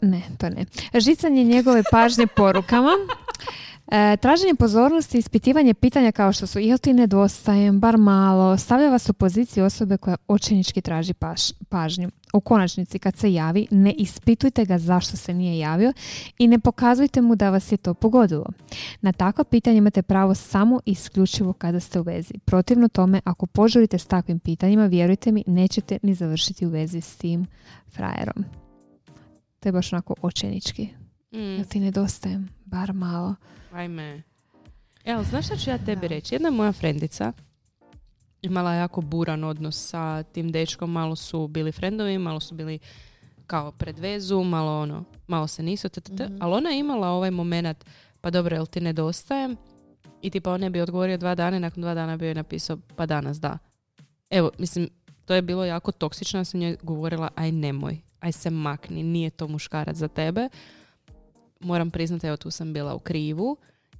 [0.00, 0.64] ne, to ne.
[0.96, 2.90] Žicanje njegove pažnje porukama.
[3.94, 9.08] E, traženje pozornosti, ispitivanje pitanja kao što su jel ti nedostajem, bar malo, stavlja vas
[9.08, 12.10] u poziciju osobe koja očajnički traži paš- pažnju.
[12.32, 15.92] U konačnici, kad se javi, ne ispitujte ga zašto se nije javio
[16.38, 18.46] i ne pokazujte mu da vas je to pogodilo.
[19.00, 22.34] Na takva pitanja imate pravo samo i isključivo kada ste u vezi.
[22.44, 27.16] Protivno tome, ako požurite s takvim pitanjima, vjerujte mi, nećete ni završiti u vezi s
[27.16, 27.46] tim
[27.92, 28.44] frajerom.
[29.60, 30.88] To je baš onako očajnički.
[31.32, 32.53] Mm, Jel ti nedostajem?
[32.74, 33.34] Bar malo.
[33.72, 34.22] ajme.
[35.04, 36.06] Evo, znaš šta ću ja tebi Da.
[36.06, 36.34] reći?
[36.34, 37.32] Jedna moja frendica
[38.42, 42.78] imala je jako buran odnos sa tim dečkom, malo su bili frendovi, malo su bili
[43.46, 46.36] kao pred vezu, malo ono, malo se nisu, t, t, t, Mhm.
[46.40, 47.84] ali ona je imala ovaj moment,
[48.20, 49.56] pa dobro, jel ti nedostajem?
[50.22, 52.78] I tipa on je bi odgovorio dva dana i nakon dva dana bi joj napisao,
[52.96, 53.58] pa danas da.
[54.30, 54.88] Evo, mislim,
[55.24, 59.30] To je bilo jako toksično, ja sam njoj govorila, aj nemoj, aj se makni, nije
[59.30, 60.48] to muškarac za tebe.
[61.60, 63.56] Moram priznati, evo tu sam bila u krivu,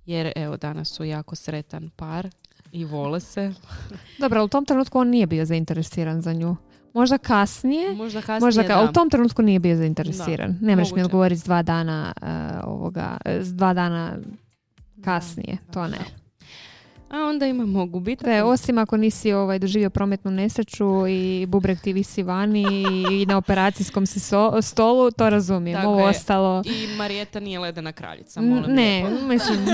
[0.06, 2.28] jer evo danas su jako sretan par
[2.72, 3.52] i vole se.
[4.20, 6.56] Dobro, ali u tom trenutku on nije bio zainteresiran za nju.
[6.94, 8.90] Možda kasnije, Možda kasnije, možda ka, da.
[8.90, 10.58] u tom trenutku nije bio zainteresiran.
[10.60, 12.26] Ne možeš mi odgovoriti s dva dana eh,
[12.66, 14.18] ovoga, s dva dana
[15.04, 16.23] kasnije, to ne.
[17.14, 18.26] A onda imamo gubitak.
[18.26, 22.64] Da, osim ako nisi ovaj, doživio prometnu nesreću i bubrek ti visi vani
[23.12, 25.76] i na operacijskom si so- stolu, to razumijem.
[25.76, 26.06] Tako Ovo je.
[26.06, 26.62] ostalo...
[26.66, 29.26] I Marijeta nije ledena kraljica, molim Ne, lijepo.
[29.26, 29.58] mislim,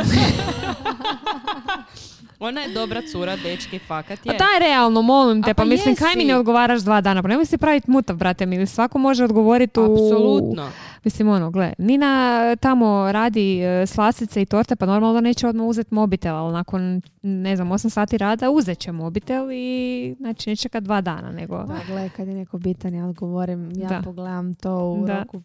[2.41, 4.39] Ona je dobra cura, dečki, fakat a je.
[4.39, 7.29] daj realno, molim te, A pa, pa mislim, kaj mi ne odgovaraš dva dana, pa
[7.29, 9.85] nemoj si praviti mutav, brate mili, svako može odgovoriti u...
[9.85, 10.69] Apsolutno.
[11.05, 15.67] Mislim, ono, gle, Nina tamo radi e, slastice i torte, pa normalno da neće odmah
[15.67, 20.57] uzeti mobitel, ali nakon, ne znam, 8 sati rada uzet će mobitel i, znači, ne
[20.57, 21.57] čeka dva dana, nego...
[21.63, 24.03] Da, gle, kad je neko bitan, ja odgovorim, ja Da.
[24.05, 25.19] pogledam to u Da.
[25.19, 25.43] roku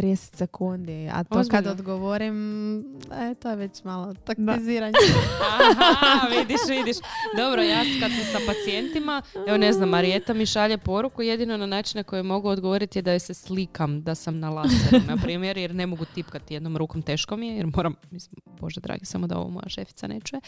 [0.00, 1.70] 30 sekundi, a to kad Ozbiljno?
[1.70, 2.78] odgovorim,
[3.12, 4.94] e, to je već malo taktiziranje.
[5.60, 6.96] Aha, vidiš, vidiš.
[7.36, 11.66] Dobro, ja kad sam sa pacijentima, evo ne znam, Marijeta mi šalje poruku, jedino na
[11.66, 15.16] način na koji mogu odgovoriti je da joj se slikam da sam na laseru, na
[15.16, 19.04] primjer, jer ne mogu tipkati jednom rukom, teško mi je, jer moram, mislim, bože dragi,
[19.04, 20.40] samo da ovo moja šefica ne čuje.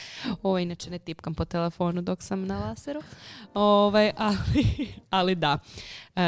[0.42, 3.02] Ovo inače ne tipkam po telefonu dok sam na laseru.
[3.54, 5.58] Ovaj, ali, ali da.
[6.16, 6.22] E,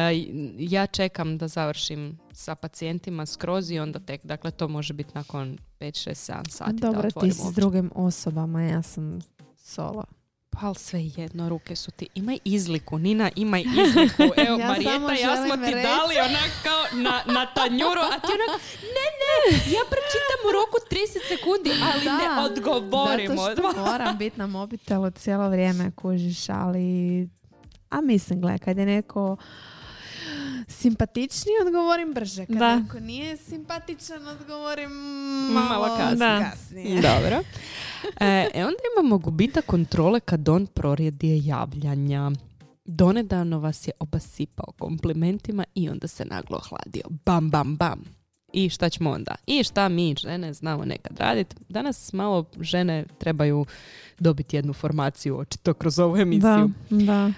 [0.59, 5.59] ja čekam da završim sa pacijentima skroz i onda tek, dakle to može biti nakon
[5.81, 9.19] 5, 6, 7 sati da Dobro, ti si s drugim osobama, ja sam
[9.57, 10.05] solo.
[10.51, 12.09] Pa ali sve jedno, ruke su ti.
[12.15, 14.23] Imaj izliku, Nina, imaj izliku.
[14.47, 15.87] Evo, Ja Marijeta ja smo ti reći.
[15.89, 18.61] dali onak kao na, na tanjuru, a ti onak,
[18.97, 19.35] ne, ne,
[19.75, 24.47] ja pročitam u roku 30 sekundi, ali ne Da, odgovorim Zato što moram biti na
[24.47, 27.29] mobitelu cijelo vrijeme, kužiš, ali...
[27.91, 29.37] A mislim, gle, kad je neko
[30.75, 32.47] simpatičniji, odgovorim brže.
[32.47, 32.77] Kad Da.
[32.77, 34.91] neko nije simpatičan, odgovorim
[35.53, 36.17] Malo malo, kasnije.
[36.17, 36.51] Da.
[36.51, 37.03] kasnije.
[37.03, 37.43] Dobro.
[38.21, 42.31] E, e, onda imamo gubitak kontrole kad on prorjedi javljanja.
[42.85, 47.03] Donedavno vas je obasipao komplimentima i onda se naglo ohladio.
[47.27, 48.05] Bam, bam, bam.
[48.53, 49.35] I šta ćemo onda?
[49.47, 51.57] I šta mi žene znamo nekad raditi?
[51.69, 53.67] Danas malo žene trebaju
[54.19, 56.71] dobiti jednu formaciju očito kroz ovu emisiju.
[56.91, 57.33] Da, da.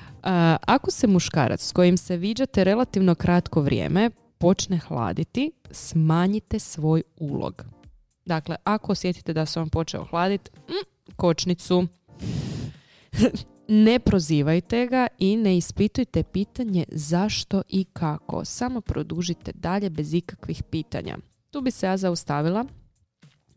[0.60, 7.64] Ako se muškarac s kojim se viđate relativno kratko vrijeme počne hladiti, smanjite svoj ulog.
[8.24, 10.72] Dakle, ako osjetite da se on počeo hladiti, mm,
[11.16, 11.86] kočnicu,
[13.68, 18.44] ne prozivajte ga i ne ispitujte pitanje zašto i kako.
[18.44, 21.18] Samo produžite dalje bez ikakvih pitanja.
[21.50, 22.64] Tu bi se ja zaustavila.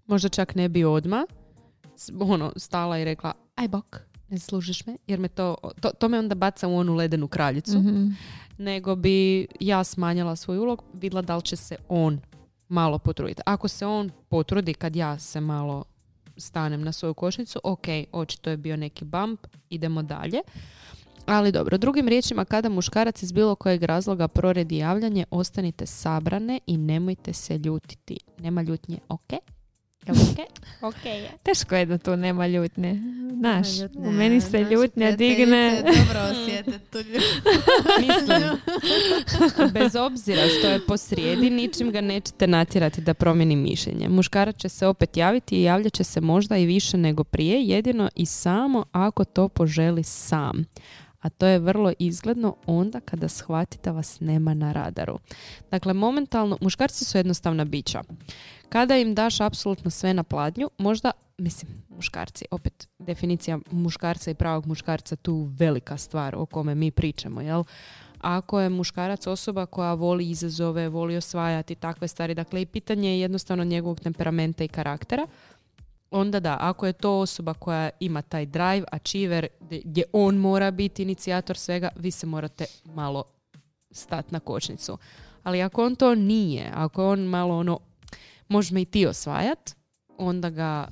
[0.05, 1.23] Možda čak ne bi odmah
[1.95, 6.07] s- ono, stala i rekla aj bok, ne služiš me, jer me to, to, to
[6.09, 8.07] me onda baca u onu ledenu kraljicu, Mhm.
[8.57, 12.19] nego bi ja smanjila svoj ulog, vidjela da li će se on
[12.69, 13.41] malo potruditi.
[13.45, 15.83] Ako se on potrudi kad ja se malo
[16.37, 19.39] stanem na svoju košnicu, ok, očito je bio neki bump,
[19.69, 20.41] idemo dalje.
[21.25, 26.77] Ali dobro, drugim riječima, kada muškarac iz bilo kojeg razloga proredi javljanje, ostanite sabrane i
[26.77, 28.17] nemojte se ljutiti.
[28.39, 29.29] Nema ljutnje, ok?
[30.07, 30.39] Jel ok?
[30.81, 31.31] Ok je.
[31.43, 33.01] Teško je da tu nema ljutnje.
[33.39, 35.83] Znaš, u meni se ljutnja digne.
[35.83, 37.51] Dobro osjete tu ljutnju.
[37.99, 38.41] Mislim,
[39.81, 44.09] bez obzira što je posrijedi, ničim ga nećete natjerati da promijeni mišljenje.
[44.09, 48.09] Muškarac će se opet javiti i javljat će se možda i više nego prije, jedino
[48.15, 50.65] i samo ako to poželi sam.
[51.21, 55.19] A to je vrlo izgledno onda kada shvati da vas nema na radaru.
[55.71, 58.03] Dakle, momentalno, muškarci su jednostavna bića.
[58.69, 64.65] Kada im daš apsolutno sve na pladnju, možda, mislim, muškarci, opet, definicija muškarca i pravog
[64.65, 67.63] muškarca tu velika stvar o kome mi pričamo, jel?
[68.21, 73.19] Ako je muškarac osoba koja voli izazove, voli osvajati takve stvari, dakle i pitanje je
[73.19, 75.27] jednostavno njegovog temperamenta i karaktera,
[76.11, 80.71] onda da, ako je to osoba koja ima taj drive, achiever, gdje- gdje on mora
[80.71, 83.23] biti inicijator svega, vi se morate malo
[83.91, 84.97] stati na kočnicu.
[85.43, 87.79] Ali ako on to nije, ako je on malo ono,
[88.47, 89.75] može me i ti osvajat,
[90.17, 90.87] onda ga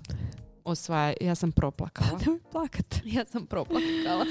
[0.63, 2.19] osvaja, ja sam proplakala.
[2.25, 2.95] Nemoj plakat.
[3.15, 4.25] ja sam proplakala.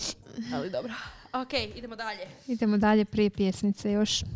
[0.54, 0.92] Ali dobro.
[1.32, 2.20] Ok, idemo dalje.
[2.46, 4.22] Idemo dalje prije pjesmice još.
[4.22, 4.26] E,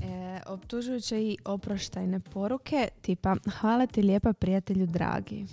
[0.46, 5.46] optužujuće i oproštajne poruke tipa hvala ti lijepa prijatelju dragi.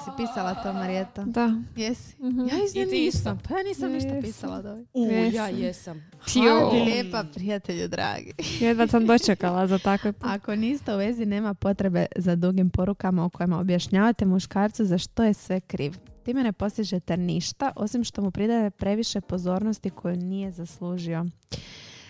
[0.00, 1.24] Si pisala to Marijeta?
[1.24, 1.54] Da.
[1.76, 2.16] Jesi?
[2.18, 2.40] Mhm.
[2.40, 3.18] Ja isto I ti isto.
[3.18, 3.38] nisam.
[3.40, 4.86] Pa ja nisam ništa pisala od ovih.
[4.94, 5.34] U, Jesam.
[5.34, 6.02] ja jesam.
[6.34, 8.32] Hvala lijepa prijatelju dragi.
[8.60, 13.30] Jedva sam dočekala za takve Ako niste u vezi, nema potrebe za dugim porukama u
[13.30, 15.92] kojima objašnjavate muškarcu za što je sve kriv.
[16.22, 21.26] Time ne postižete ništa, osim što mu pridaje previše pozornosti koju nije zaslužio.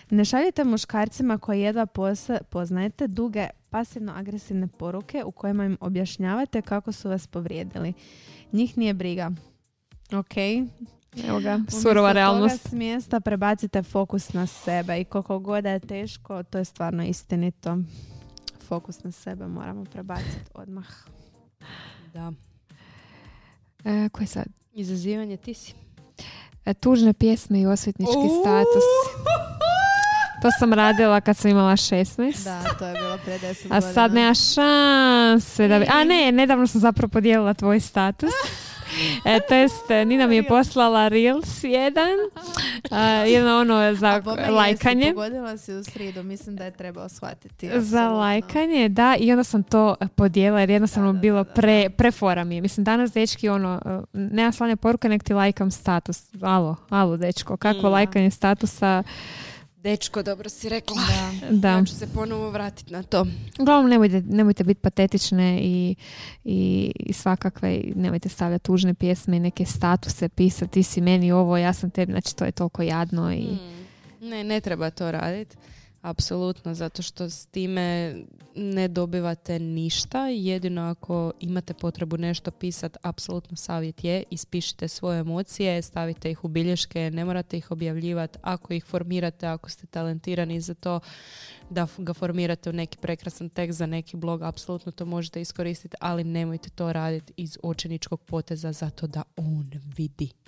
[0.09, 6.91] Ne šaljite muškarcima koji jedva posa- poznajete duge pasivno-agresivne poruke u kojima im objašnjavate kako
[6.91, 7.93] su vas povrijedili.
[8.51, 9.31] Njih nije briga.
[10.13, 10.37] Ok,
[11.27, 12.67] Evo ga, surova toga realnost.
[12.69, 17.03] s mjesta prebacite fokus na sebe i koliko god da je teško, to je stvarno
[17.03, 17.77] istinito.
[18.67, 20.87] Fokus na sebe moramo prebaciti odmah.
[22.13, 22.31] Da.
[23.85, 24.45] E, koji sad?
[24.73, 25.73] Izazivanje ti si.
[26.65, 28.83] E, tužne pjesme i osvetnički status.
[30.41, 32.43] To sam radila kad sam imala 16.
[32.43, 35.85] Da, to je bilo pre 10 A sad nema šanse da bi...
[35.89, 38.29] A ne, nedavno sam zapravo podijelila tvoj status.
[39.25, 42.09] E, to jest, Nina mi je poslala Reels jedan.
[42.91, 45.13] A, jedno ono za lajkanje.
[45.13, 47.69] Pogodila si u sridu, mislim da je trebao shvatiti.
[47.75, 51.89] Za lajkanje, da, i onda sam to podijelila jer jednostavno Da, da, bilo da, pre,
[51.89, 52.61] prefora mi je.
[52.61, 53.81] Mislim, danas dečki ono,
[54.13, 56.23] nema slanja poruke, nek ti lajkam status.
[56.41, 57.91] Alo, alo dečko, kako Mm.
[57.91, 59.03] lajkanje statusa?
[59.83, 60.97] Dečko, dobro si rekla.
[61.49, 61.69] Da.
[61.69, 63.25] Ja ću se ponovo vratiti na to.
[63.59, 65.95] Uglavnom, nemojte, nemojte biti patetične i,
[66.43, 71.57] i, i svakakve, nemojte stavljati tužne pjesme i neke statuse, pisati ti si meni ovo,
[71.57, 73.41] ja sam tebi, znači to je toliko jadno i...
[73.41, 74.29] Mm.
[74.29, 75.57] Ne, ne treba to raditi.
[76.01, 78.15] Apsolutno, zato što s time
[78.55, 80.27] ne dobivate ništa.
[80.27, 86.47] Jedino ako imate potrebu nešto pisati, apsolutno savjet je ispišite svoje emocije, stavite ih u
[86.47, 88.39] bilješke, ne morate ih objavljivati.
[88.41, 90.99] Ako ih formirate, ako ste talentirani za to,
[91.69, 96.23] da ga formirate u neki prekrasan tekst za neki blog, apsolutno to možete iskoristiti, ali
[96.23, 100.40] nemojte to raditi iz očeničkog poteza zato da on vidi.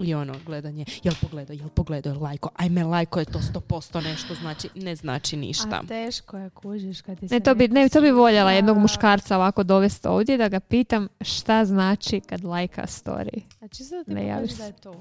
[0.00, 4.34] I ono, gledanje, jel pogledao, jel pogledao, jel lajko, ajme lajko je to 100% nešto,
[4.34, 5.80] znači, ne znači ništa.
[5.82, 8.78] A teško je kužiš kad ti Ne, se to bi, ne, to bi voljela jednog
[8.78, 13.40] muškarca ovako dovesti ovdje da ga pitam šta znači kad lajka story.
[13.60, 14.92] A čisto da ti Ne javiš da je to.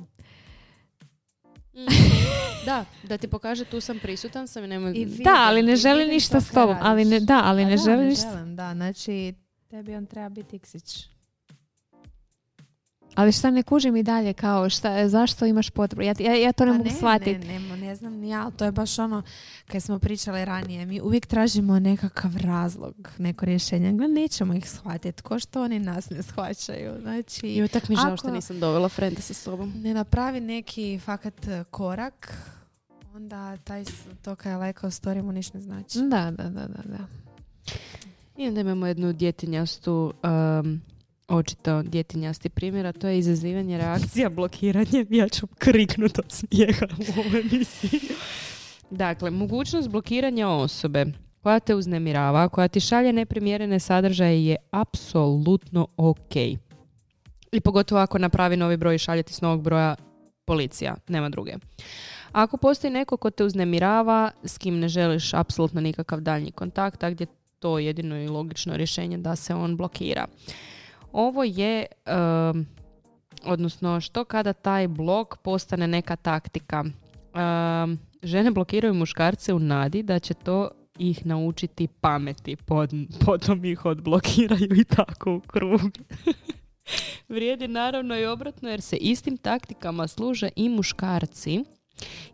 [1.74, 1.86] Mm.
[2.66, 4.92] da, da ti pokaže tu sam prisutan sam i nemoj...
[4.96, 6.76] I vidim, Da, ali ne želi ništa s tobom.
[6.82, 8.30] Ali ne, da, ali A ne da, želi ne ništa.
[8.32, 9.34] želim, da, znači
[9.68, 11.15] tebi on treba biti iksić.
[13.16, 16.02] Ali šta ne kužim i dalje kao šta, zašto imaš potrebu?
[16.02, 17.48] Ja, ja, ja to ne Pa mogu shvatiti.
[17.48, 19.24] Ne, ne, ne znam ni ja, to je baš ono,
[19.68, 23.94] kad smo pričali ranije, mi uvijek tražimo nekakav razlog, neko rješenje.
[23.94, 26.94] Gle, nećemo ih shvatiti, ko što oni nas ne shvaćaju.
[27.02, 29.74] Znači, I tak mi žao što nisam dovela frenda sa sobom.
[29.76, 32.34] ne napravi neki fakat e, korak,
[33.16, 33.84] onda taj,
[34.22, 36.00] to kaj je lajkao story mu ništa ne znači.
[36.00, 36.82] Da, da, da, da.
[36.86, 37.08] da.
[38.38, 40.82] I onda imamo jednu djetinjastu, um,
[41.28, 45.08] očito djetinjasti primjer, a to je izazivanje reakcija blokiranjem.
[45.20, 48.00] Ja ću kriknut od smijeha u ovoj emisiji.
[48.90, 51.06] Dakle, mogućnost blokiranja osobe
[51.44, 56.36] koja te uznemirava, koja ti šalje neprimjerene sadržaje je apsolutno ok.
[57.52, 59.96] I pogotovo ako napravi novi broj i šalje ti s novog broja
[60.46, 61.54] policija, nema druge.
[62.32, 67.10] Ako postoji neko ko te uznemirava, s kim ne želiš apsolutno nikakav daljnji kontakt, a
[67.10, 67.28] gdje
[67.60, 70.28] to jedino i logično rješenje da se on blokira.
[71.16, 71.86] Ovo je,
[72.52, 72.66] um,
[73.46, 76.84] odnosno što kada taj blok postane neka taktika.
[76.84, 82.90] Um, žene blokiraju muškarce u nadi da će to ih naučiti pameti, pod,
[83.26, 85.82] potom ih odblokiraju i tako u krug.
[87.30, 91.64] Vrijedi naravno i obratno jer se istim taktikama služe i muškarci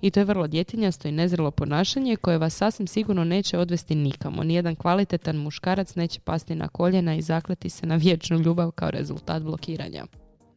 [0.01, 4.43] i to je vrlo djetinjasto i nezrelo ponašanje koje vas sasvim sigurno neće odvesti nikamo.
[4.43, 9.43] Nijedan kvalitetan muškarac neće pasti na koljena i zakleti se na vječnu ljubav kao rezultat
[9.43, 10.05] blokiranja.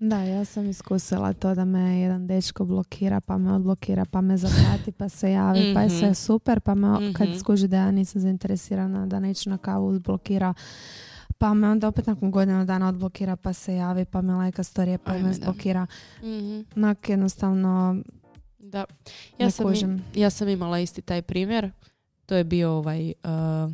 [0.00, 4.36] Da, ja sam iskusila to da me jedan dečko blokira, pa me odblokira, pa me
[4.36, 5.96] zaprati, pa se javi, pa je Mhm.
[5.96, 7.38] sve super, pa me kad Mhm.
[7.38, 10.54] skuži da ja nisam zainteresirana, da neću na kavu odblokira,
[11.38, 14.98] pa me onda opet nakon godinu dana odblokira, pa se javi, pa me lajka storije,
[14.98, 15.86] pa Ajme, me zblokira.
[16.76, 17.96] Onak jednostavno
[18.74, 18.84] Da.
[19.38, 19.72] Ja ne sam,
[20.14, 21.70] ja sam imala isti taj primjer.
[22.26, 23.72] To je bio ovaj, uh,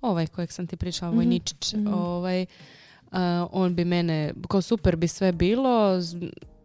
[0.00, 1.74] ovaj kojeg sam ti pričala, Mhm, Vojničić.
[1.74, 1.94] mhm.
[1.94, 3.18] Ovaj, uh,
[3.52, 5.98] on bi mene, kao super bi sve bilo,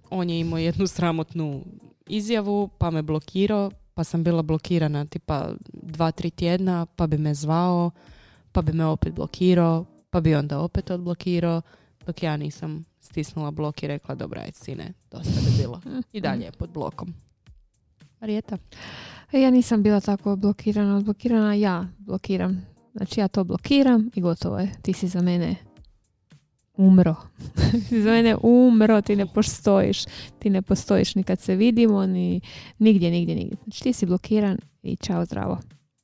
[0.10, 1.64] on je imao jednu sramotnu
[2.08, 7.34] izjavu, pa me blokirao, pa sam bila blokirana tipa dva, tri tjedna, pa bi me
[7.34, 7.92] zvao,
[8.52, 11.62] pa bi me opet blokirao, pa bi onda opet odblokirao,
[12.06, 15.82] dok ja nisam stisnula blok i rekla, dobra je sine, dosta bi bilo.
[16.14, 17.14] I dalje je pod blokom.
[18.22, 18.58] Marijeta?
[19.32, 22.66] E, Ja nisam bila tako blokirana, odblokirana, ja blokiram.
[22.96, 24.72] Znači ja to blokiram i gotovo je.
[24.82, 25.56] Ti si za mene
[26.78, 27.16] umro.
[27.90, 30.04] Ti za mene umro, ti ne postojiš.
[30.40, 32.42] Ti ne postojiš ni kad se vidimo, ni
[32.80, 33.58] nigdje, nigdje, nigdje.
[33.64, 35.60] Znači ti si blokiran i čao zdravo.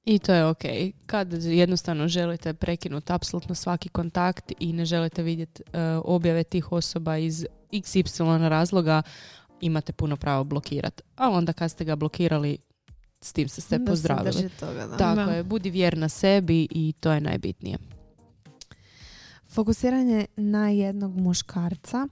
[0.05, 0.61] I to je ok.
[1.05, 5.72] Kad jednostavno želite prekinuti apsolutno svaki kontakt i ne želite vidjeti uh,
[6.03, 9.01] objave tih osoba iz XY razloga,
[9.62, 11.03] imate puno pravo blokirati.
[11.16, 12.58] A onda kad ste ga blokirali,
[13.22, 14.32] s tim se ste se pozdravili.
[14.32, 14.97] drži toga, da.
[14.97, 15.32] Tako Da.
[15.32, 17.78] je, budi vjerna sebi i to je najbitnije.
[19.47, 22.08] Fokusiranje na jednog muškarca.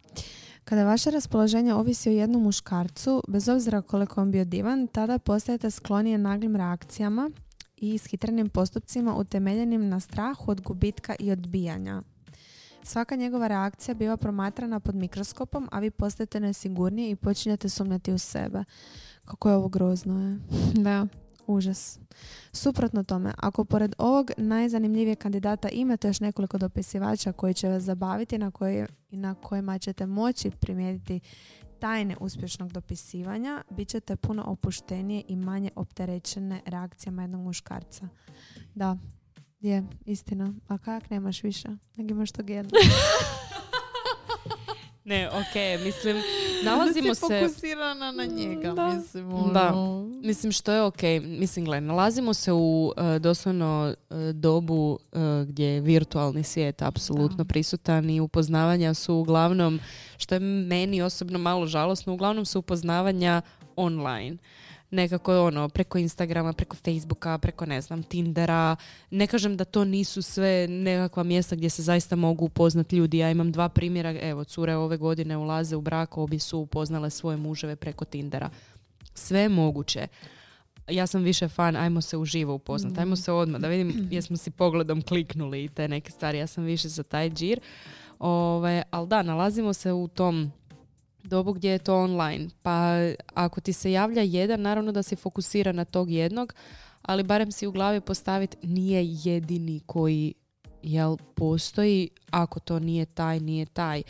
[0.63, 5.71] Kada vaše raspoloženje ovisi o jednom muškarcu, bez obzira koliko on bio divan, tada postajete
[5.71, 7.31] sklonije naglim reakcijama
[7.77, 12.01] i ishitrenim postupcima utemeljenim na strahu od gubitka i odbijanja.
[12.83, 18.17] Svaka njegova reakcija biva promatrana pod mikroskopom, a vi postajete nesigurniji i počinjete sumnjati u
[18.17, 18.63] sebe.
[19.25, 20.39] Kako je ovo grozno je.
[20.83, 21.07] Da.
[21.47, 21.99] Užas.
[22.51, 28.37] Suprotno tome, ako pored ovog najzanimljivijeg kandidata imate još nekoliko dopisivača koji će vas zabaviti
[28.37, 31.19] na koji, i na kojima ćete moći primijetiti
[31.79, 38.07] tajne uspješnog dopisivanja, bit ćete puno opuštenije i manje opterećene reakcijama jednog muškarca.
[38.75, 38.97] Da,
[39.63, 40.53] je, istina.
[40.67, 41.67] A kak nemaš više?
[41.95, 42.73] Nek imaš tog jednog.
[45.05, 46.17] Ne, ok, mislim,
[46.65, 47.19] nalazimo se...
[47.21, 48.87] fokusirana na njega, Da.
[48.87, 49.29] mislim.
[49.53, 49.73] Da.
[49.73, 50.07] ono.
[50.23, 55.65] Mislim što je ok, mislim gle, nalazimo se u e, doslovno e, dobu e, gdje
[55.65, 57.43] je virtualni svijet apsolutno Da.
[57.45, 59.79] prisutan i upoznavanja su uglavnom,
[60.17, 63.41] što je meni osobno malo žalosno, uglavnom su upoznavanja
[63.75, 64.37] online.
[64.93, 68.75] Nekako ono, preko Instagrama, preko Facebooka, preko ne znam, Tindera.
[69.09, 73.17] Ne kažem da to nisu sve nekakva mjesta gdje se zaista mogu upoznati ljudi.
[73.17, 77.37] Ja imam dva primjera, evo, cure ove godine ulaze u brak, obje su upoznale svoje
[77.37, 78.49] muževe preko Tindera
[79.13, 80.07] sve je moguće.
[80.87, 84.51] Ja sam više fan, ajmo se uživo upoznati, ajmo se odmah, da vidim jesmo si
[84.51, 86.37] pogledom kliknuli i te neke stvari.
[86.37, 87.59] Ja sam više za taj džir.
[88.19, 90.51] Ove, ali da, nalazimo se u tom
[91.23, 92.47] dobu gdje je to online.
[92.61, 92.95] Pa
[93.33, 96.53] ako ti se javlja jedan, naravno da si fokusira na tog jednog,
[97.01, 100.33] ali barem si u glavi postaviti nije jedini koji
[100.83, 104.03] jel postoji, ako to nije taj, nije taj.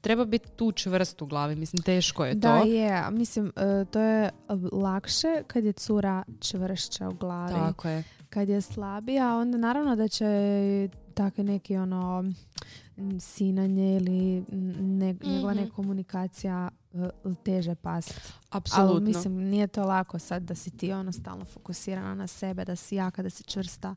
[0.00, 2.66] Treba biti tu čvrst u glavi, mislim teško je Da, to.
[2.66, 2.92] je.
[2.92, 4.30] a Mislim, e, to je
[4.72, 7.52] lakše kad je cura čvršća u glavi.
[7.52, 8.04] Tako je.
[8.30, 10.24] Kad je slabija, onda naravno da će
[11.16, 12.32] takvi neki ono
[13.20, 14.44] sinanje ili
[14.80, 15.62] ne, njegova Mhm.
[15.62, 16.98] nekomunikacija e,
[17.36, 18.20] teže past.
[18.50, 18.92] Apsolutno.
[18.92, 22.76] Ali mislim, nije to lako sad da si ti ono stalno fokusirana na sebe, da
[22.76, 23.94] si jaka, da si čvrsta.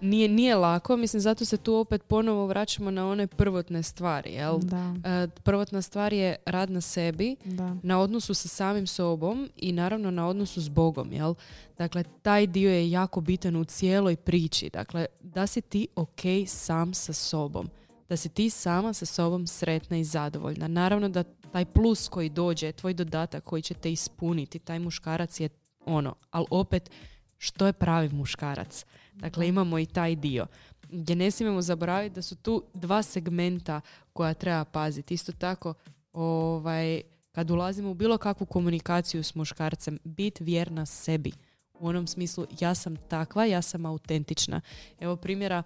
[0.00, 4.58] Nije, nije lako, mislim zato se tu opet ponovo vraćamo na one prvotne stvari, jel?
[4.58, 7.76] Da, E, prvotna stvar je rad na sebi, da.
[7.82, 11.34] na odnosu sa samim sobom i naravno na odnosu s Bogom, jel?
[11.78, 14.70] Dakle, taj dio je jako bitan u cijeloj priči.
[14.70, 17.68] Dakle, da si ti ok sam sa sobom.
[18.08, 20.68] Da si ti sama sa sobom sretna i zadovoljna.
[20.68, 21.22] Naravno da
[21.52, 25.48] taj plus koji dođe, tvoj dodatak koji će te ispuniti, taj muškarac je
[25.86, 26.90] ono, ali opet
[27.38, 28.84] što je pravi muškarac?
[29.14, 30.46] Dakle, imamo i taj dio.
[30.88, 33.80] Gdje ne smijemo zaboraviti da su tu dva segmenta
[34.12, 35.14] koja treba paziti.
[35.14, 35.74] Isto tako,
[36.12, 37.00] ovaj,
[37.32, 41.32] kad ulazimo u bilo kakvu komunikaciju s muškarcem, bit vjerna sebi.
[41.74, 44.60] U onom smislu, ja sam takva, ja sam autentična.
[45.00, 45.62] Evo primjera,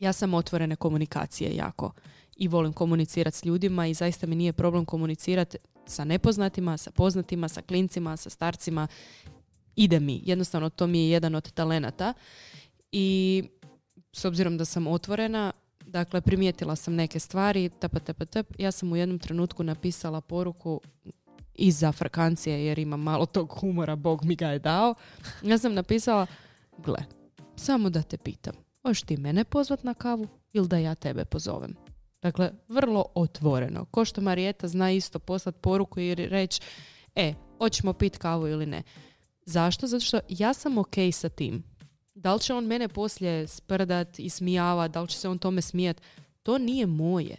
[0.00, 1.92] ja sam otvorene komunikacije jako
[2.36, 7.48] i volim komunicirati s ljudima i zaista mi nije problem komunicirati sa nepoznatima, sa poznatima,
[7.48, 8.88] sa klincima, sa starcima.
[9.76, 10.20] Ide mi.
[10.24, 12.14] Jednostavno, to mi je jedan od talenata.
[12.92, 13.42] I
[14.12, 15.52] s obzirom da sam otvorena,
[15.86, 18.46] dakle, primijetila sam neke stvari, tapa, tapa, tap.
[18.58, 20.80] Ja sam u jednom trenutku napisala poruku
[21.54, 24.94] iz zafrakancije, jer imam malo tog humora, Bog mi ga je dao.
[25.42, 26.26] Ja sam napisala,
[26.78, 26.98] gle,
[27.56, 31.74] samo da te pitam, hoćeš ti mene pozvat na kavu ili da ja tebe pozovem?
[32.22, 33.84] Dakle, vrlo otvoreno.
[33.84, 36.60] Ko što Marijeta zna isto poslati poruku i reći,
[37.14, 38.82] e, hoćemo pit kavu ili ne.
[39.44, 39.86] Zašto?
[39.86, 41.62] Zato što ja sam ok sa tim.
[42.14, 45.62] Da li će on mene poslije sprdat i smijavat, da li će se on tome
[45.62, 46.00] smijat,
[46.42, 47.36] to nije moje.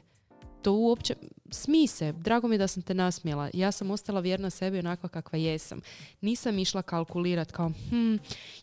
[0.62, 1.16] To uopće,
[1.52, 3.50] smij se, drago mi je da sam te nasmijela.
[3.54, 5.82] Ja sam ostala vjerna sebi onakva kakva jesam.
[6.22, 8.16] Nisam išla kalkulirat kao, hm,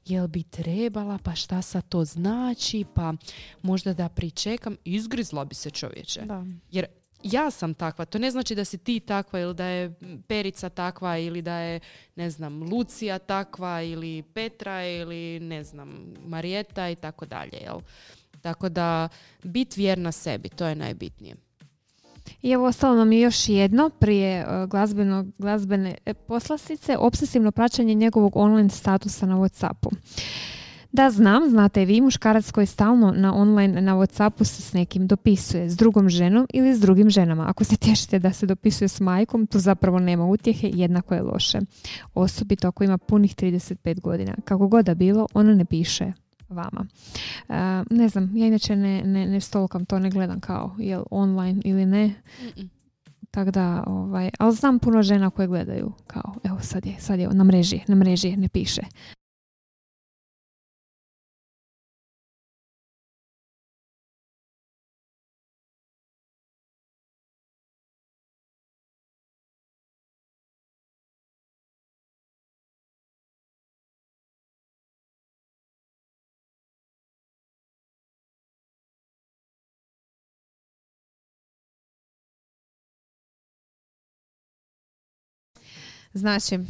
[0.07, 3.15] jel bi trebala, pa šta sad to znači, pa
[3.63, 4.77] možda da pričekam.
[4.85, 6.21] Izgrizla bi se čovječe.
[6.21, 6.45] da.
[6.71, 6.87] Jer
[7.23, 9.95] ja sam takva, to ne znači da si ti takva ili da je
[10.27, 11.81] Perica takva ili da je,
[12.17, 17.81] ne znam, Lucija takva ili Petra ili, ne znam, Marijeta i tako dalje, jel?
[18.41, 19.09] Tako da,
[19.43, 21.37] bit vjerna sebi, to je najbitnije.
[22.43, 27.95] I evo ostalo nam je još jedno prije e, glazbenog, glazbene e, poslastice, obsesivno praćanje
[27.95, 29.91] njegovog online statusa na Whatsappu.
[30.93, 35.71] Da, znam, znate vi, muškarac koji stalno na online, na Whatsappu se s nekim dopisuje,
[35.71, 37.49] s drugom ženom ili s drugim ženama.
[37.49, 41.59] Ako se tješite da se dopisuje s majkom, tu zapravo nema utjehe, jednako je loše.
[42.15, 44.35] Osobito ako ima punih 35 godina.
[44.45, 46.13] Kako god da bilo, ona ne piše
[46.49, 46.87] vama.
[47.49, 47.55] E,
[47.91, 51.87] ne znam, ja inače ne, ne, ne stolkam to, ne gledam kao jel online ili
[51.87, 52.15] ne.
[53.31, 57.29] Tako da, ovaj, ali znam puno žena koje gledaju kao, evo sad je, sad je
[57.29, 58.83] na mreži, na mreži ne piše.
[86.13, 86.61] Znači, e,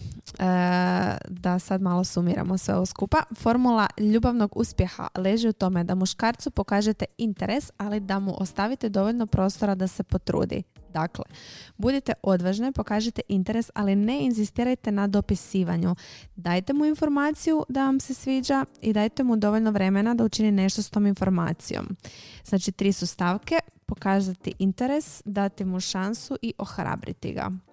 [1.29, 3.23] da sad malo sumiramo sve ovo skupa.
[3.37, 9.27] Formula ljubavnog uspjeha leži u tome da muškarcu pokažete interes, ali da mu ostavite dovoljno
[9.27, 10.63] prostora da se potrudi.
[10.93, 11.25] Dakle,
[11.77, 15.95] budite odvažne, pokažite interes, ali ne inzistirajte na dopisivanju.
[16.37, 20.83] Dajte mu informaciju da vam se sviđa i dajte mu dovoljno vremena da učini nešto
[20.83, 21.97] s tom informacijom.
[22.45, 27.70] Znači, tri su stavke, pokazati interes, dati mu šansu i ohrabriti ga.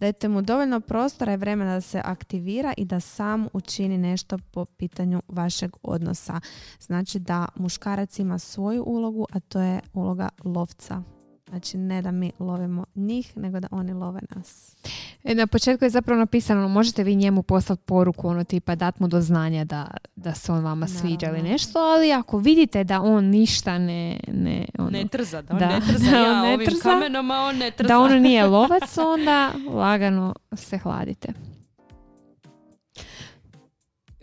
[0.00, 4.64] Dajte mu dovoljno prostora i vremena da se aktivira i da sam učini nešto po
[4.64, 6.40] pitanju vašeg odnosa.
[6.80, 11.15] Znači da muškarac ima svoju ulogu, a to je uloga lovca.
[11.48, 14.76] Znači ne da mi lovimo njih, nego da oni love nas.
[15.24, 19.00] E, na početku je zapravo napisano, ono, možete vi njemu poslati poruku, ono tipa dat
[19.00, 19.86] mu do znanja da,
[20.16, 24.20] da se on vama sviđa ili nešto, ali ako vidite da on ništa ne...
[24.28, 27.40] Ne, ono, ne trza, da on ne trza, ja on ne ovim trza, kamenom, a
[27.40, 27.88] on ne trza.
[27.88, 31.32] Da on nije lovac, onda lagano se hladite.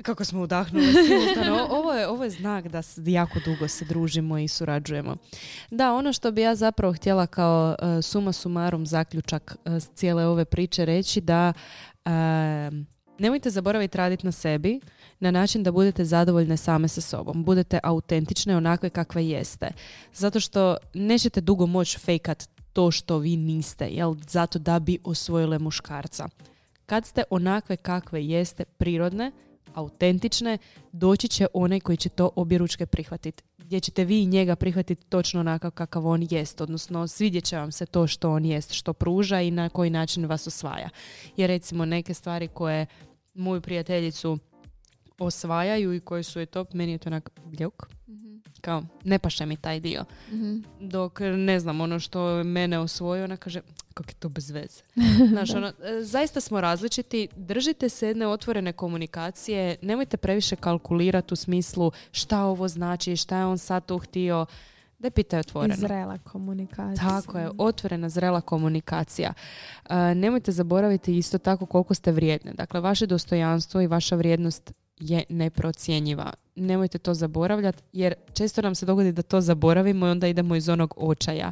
[0.04, 0.86] Kako smo udahnuli
[1.70, 5.16] ovo, je, ovo je znak da jako dugo se družimo i surađujemo.
[5.72, 10.46] Da, ono što bi ja zapravo htjela kao uh, suma sumarum zaključak uh, cijele ove
[10.46, 11.54] priče reći da
[12.06, 12.12] uh,
[13.20, 14.80] nemojte zaboraviti raditi na sebi
[15.20, 17.44] na način da budete zadovoljne same sa sobom.
[17.44, 19.72] Budete autentične onakve kakve jeste.
[20.14, 24.16] Zato što nećete dugo moći fejkat to što vi niste, jel?
[24.28, 26.28] Zato da bi osvojile muškarca.
[26.86, 29.32] Kad ste onakve kakve jeste, prirodne,
[29.74, 30.58] autentične,
[30.92, 33.44] doći će onaj koji će to objeručke prihvatiti.
[33.58, 37.86] Gdje ćete vi njega prihvatiti točno onakav kakav on jest, odnosno svidjet će vam se
[37.86, 40.90] to što on jest, što pruža i na koji način vas osvaja.
[41.38, 42.86] Jer recimo neke stvari koje
[43.34, 44.38] moju prijateljicu
[45.20, 47.90] osvajaju i koje su je top, meni je to onak bljuk.
[48.08, 48.23] Mhm.
[48.64, 50.06] Kao, ne paše mi taj dio.
[50.32, 50.58] Mhm.
[50.80, 53.62] Dok, ne znam, ono što mene osvoji, ona kaže,
[53.94, 54.82] kako je to bez veze.
[55.34, 61.38] Znaš, ono, e, zaista smo različiti, držite se jedne otvorene komunikacije, nemojte previše kalkulirati u
[61.38, 64.46] smislu šta ovo znači, šta je on sad tu htio,
[65.00, 65.76] da je pitaj otvoreno.
[65.76, 67.10] Zrela komunikacija.
[67.10, 69.34] Tako je, otvorena, zrela komunikacija.
[69.90, 72.54] E, nemojte zaboraviti isto tako koliko ste vrijedne.
[72.54, 76.34] Dakle, vaše dostojanstvo i vaša vrijednost je neprocjenjiva.
[76.56, 80.70] Nemojte to zaboravljati jer često nam se dogodi da to zaboravimo i onda idemo iz
[80.70, 81.52] onog očaja.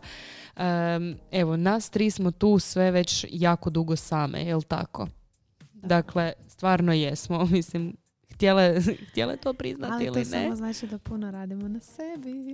[1.31, 5.07] evo, nas tri smo tu sve već jako dugo same, jel tako?
[5.73, 7.45] Dakle, stvarno jesmo.
[7.51, 7.95] Mislim,
[8.33, 10.19] htjele, htjele to priznati Ali ili ne.
[10.19, 12.53] Ali to samo znači da puno radimo na sebi.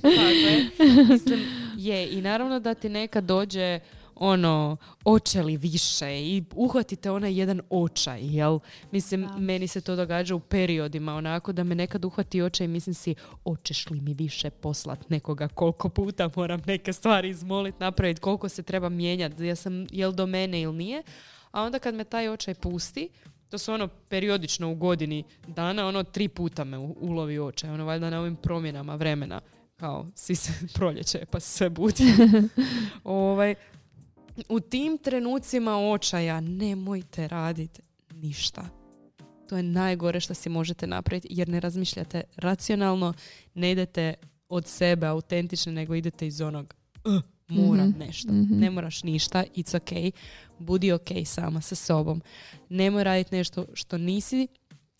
[0.00, 0.70] tako je.
[1.08, 1.40] Mislim,
[1.76, 2.18] je.
[2.18, 3.80] I naravno da ti neka dođe
[4.22, 8.58] ono, očeli više i uhvatite onaj jedan očaj, jel?
[8.92, 12.94] Mislim, meni se to događa u periodima, onako da me nekad uhvati očaj i mislim
[12.94, 13.14] si,
[13.44, 18.62] očeš li mi više poslat nekoga, koliko puta moram neke stvari izmolit, napraviti, koliko se
[18.62, 21.02] treba mijenjati, ja sam, jel do mene ili nije,
[21.50, 23.08] a onda kad me taj očaj pusti,
[23.48, 28.10] to su ono periodično u godini dana, ono tri puta me ulovi očaj, ono valjda
[28.10, 29.40] na ovim promjenama vremena,
[29.76, 32.04] kao svi se proljeće pa se budi.
[33.04, 33.54] ovaj,
[34.48, 37.82] u tim trenucima očaja nemojte raditi
[38.14, 38.68] ništa.
[39.48, 43.12] To je najgore što si možete napraviti jer ne razmišljate racionalno,
[43.54, 44.14] ne idete
[44.48, 46.74] od sebe autentično, nego idete iz onog
[47.04, 48.32] uh, moram mhm, nešto.
[48.32, 48.58] Mhm.
[48.58, 50.14] Ne moraš ništa, it's ok.
[50.58, 52.22] Budi ok sama sa sobom.
[52.68, 54.48] Nemoj raditi nešto što nisi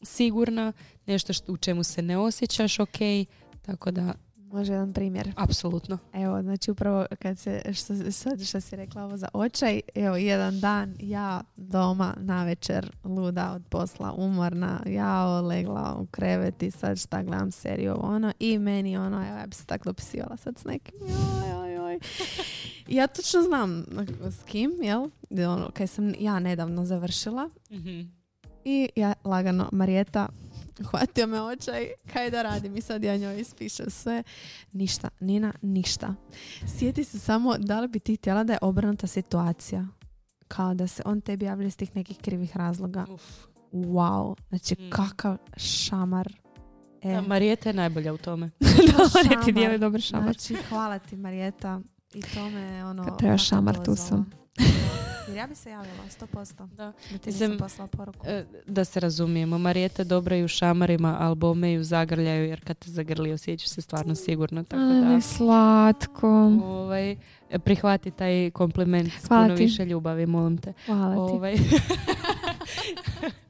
[0.02, 0.72] sigurna,
[1.06, 2.98] nešto što, u čemu se ne osjećaš ok.
[3.62, 4.14] Tako da
[4.52, 5.32] Može jedan primjer?
[5.36, 5.98] Apsolutno.
[6.12, 10.60] Evo, znači upravo kad se, što, sad što si rekla ovo za očaj, evo jedan
[10.60, 16.98] dan ja doma na večer luda od posla, umorna, ja legla u krevet i sad
[16.98, 20.64] šta gledam seriju ono i meni ono, evo ja bi se tako dopisivala sad s
[20.64, 21.98] nekim, joj, joj,
[22.98, 23.84] ja točno znam
[24.30, 25.08] s kim, jel?
[25.30, 28.12] Ono, kaj sam ja nedavno završila mm-hmm.
[28.64, 30.28] i ja lagano, Marijeta,
[30.82, 34.22] Hvatio me očaj, kaj da radim i sad ja njoj ispišem sve.
[34.72, 36.14] Ništa, Nina, ništa.
[36.68, 39.86] Sjeti se samo da li bi ti htjela da je obrnuta situacija.
[40.48, 43.06] Kao da se on tebi javlja iz tih nekih krivih razloga.
[43.08, 43.22] Uf.
[43.72, 44.90] Wow, znači Mm.
[44.90, 46.32] kakav šamar.
[47.02, 48.50] E, Da, Marijeta je najbolja u tome.
[48.88, 50.34] da, ne ti dijeli dobar šamar.
[50.34, 51.80] Znači, hvala ti Marijeta.
[52.14, 53.04] I to me ono...
[53.04, 54.30] Kad treba šamar, tu sam.
[55.30, 55.32] Da.
[55.32, 56.66] Jer ja bi se javila, 100%.
[56.68, 56.84] Da.
[56.86, 58.26] Da ti Mislim, nisam poslala poruku.
[58.26, 62.44] E, Da se razumijemo, Marijeta je dobra i u šamarima, ali bome i u zagrljaju,
[62.44, 65.00] jer kad te zagrli osjećaš se stvarno sigurno, tako A, da...
[65.00, 66.28] ne, slatko.
[66.64, 67.16] Ovaj,
[67.64, 69.62] prihvati taj kompliment s Hvala puno ti.
[69.62, 70.72] više ljubavi, molim te.
[70.86, 71.62] Hvala ti.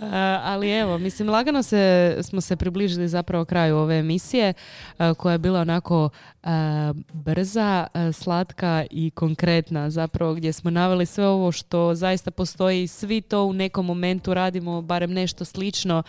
[0.00, 4.52] A, ali evo, mislim, lagano se, smo se približili zapravo kraju ove emisije
[4.98, 6.08] a, koja je bila onako
[6.42, 13.20] a, brza, slatka i konkretna zapravo gdje smo naveli sve ovo što zaista postoji, svi
[13.20, 16.02] to u nekom momentu radimo, barem nešto slično,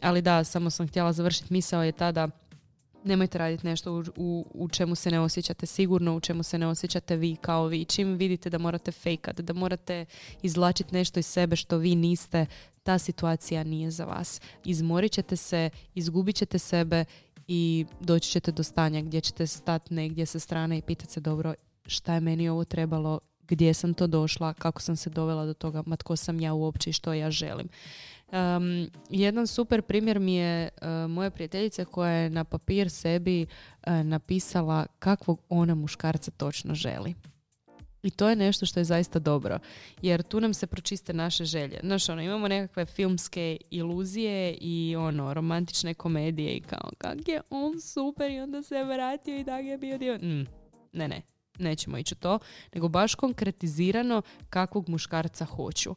[0.00, 2.28] ali da, samo sam htjela završiti misao je tada
[3.04, 6.66] nemojte raditi nešto u, u, u čemu se ne osjećate sigurno, u čemu se ne
[6.66, 7.84] osjećate vi kao vi.
[7.84, 10.04] Čim vidite da morate fejkat, da morate
[10.42, 12.46] izvlačiti nešto iz sebe što vi niste,
[12.82, 14.40] ta situacija nije za vas.
[14.64, 17.04] Izmorit ćete se, izgubit ćete sebe
[17.48, 21.54] i doći ćete do stanja gdje ćete stati negdje sa strane i pitati se dobro
[21.86, 25.82] šta je meni ovo trebalo, gdje sam to došla, kako sam se dovela do toga,
[25.86, 27.68] ma tko sam ja uopće i što ja želim.
[28.32, 33.92] Um, jedan super primjer mi je uh, moja prijateljica koja je na papir sebi uh,
[33.92, 37.14] napisala kakvog ona muškarca točno želi.
[38.04, 39.58] I to je nešto što je zaista dobro.
[40.02, 41.80] Jer tu nam se pročiste naše želje.
[41.82, 47.80] Znaš, ono, imamo nekakve filmske iluzije i ono, romantične komedije i kao kak je on
[47.80, 50.18] super i onda se vratio i tak je bio dio.
[50.18, 50.46] Mm,
[50.92, 51.22] ne, ne,
[51.58, 52.38] nećemo ići u to.
[52.74, 55.94] Nego baš konkretizirano kakvog muškarca hoću.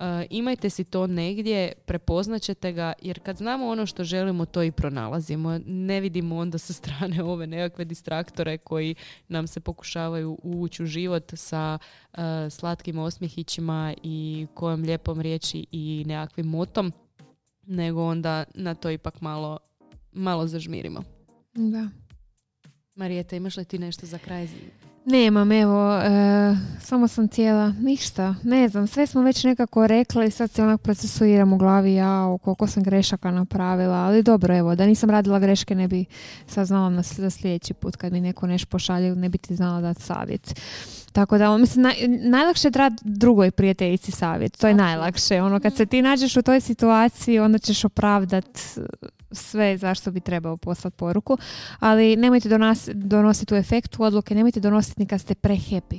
[0.00, 4.62] Uh, imajte si to negdje, prepoznat ćete ga, jer kad znamo ono što želimo, to
[4.62, 5.58] i pronalazimo.
[5.66, 8.94] Ne vidimo onda sa strane ove nekakve distraktore koji
[9.28, 11.78] nam se pokušavaju uvući u život sa
[12.12, 12.18] uh,
[12.50, 16.92] slatkim osmjehićima i kojom lijepom riječi i nekakvim motom,
[17.66, 19.58] nego onda na to ipak malo,
[20.12, 21.02] malo zažmirimo.
[21.54, 21.88] Da.
[22.94, 24.48] Marijeta, imaš li ti nešto za kraj?
[25.10, 30.50] Nemam, evo, e, samo sam htjela, ništa, ne znam, sve smo već nekako rekli, sad
[30.50, 35.10] se onak procesuiram u glavi, ja koliko sam grešaka napravila, ali dobro, evo, da nisam
[35.10, 36.04] radila greške ne bi
[36.46, 39.80] sad znala na, za sljedeći put kad mi neko nešto pošalje, ne bi ti znala
[39.80, 40.60] dati savjet.
[41.12, 45.42] Tako da, mislim, naj, najlakše je dati drugoj prijateljici savjet, to je najlakše.
[45.42, 48.58] Ono, kad se ti nađeš u toj situaciji, onda ćeš opravdat
[49.32, 51.38] sve zašto bi trebao poslati poruku,
[51.78, 55.98] ali nemojte donas- donositi u efektu odluke, nemojte donositi ni kad ste prehappy.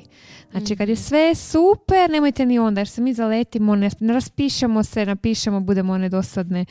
[0.51, 1.01] Znači kad je Mhm.
[1.01, 5.93] sve super, nemojte ni onda jer se mi zaletimo, ne, ne raspišemo se, napišemo, budemo
[5.93, 6.65] one dosadne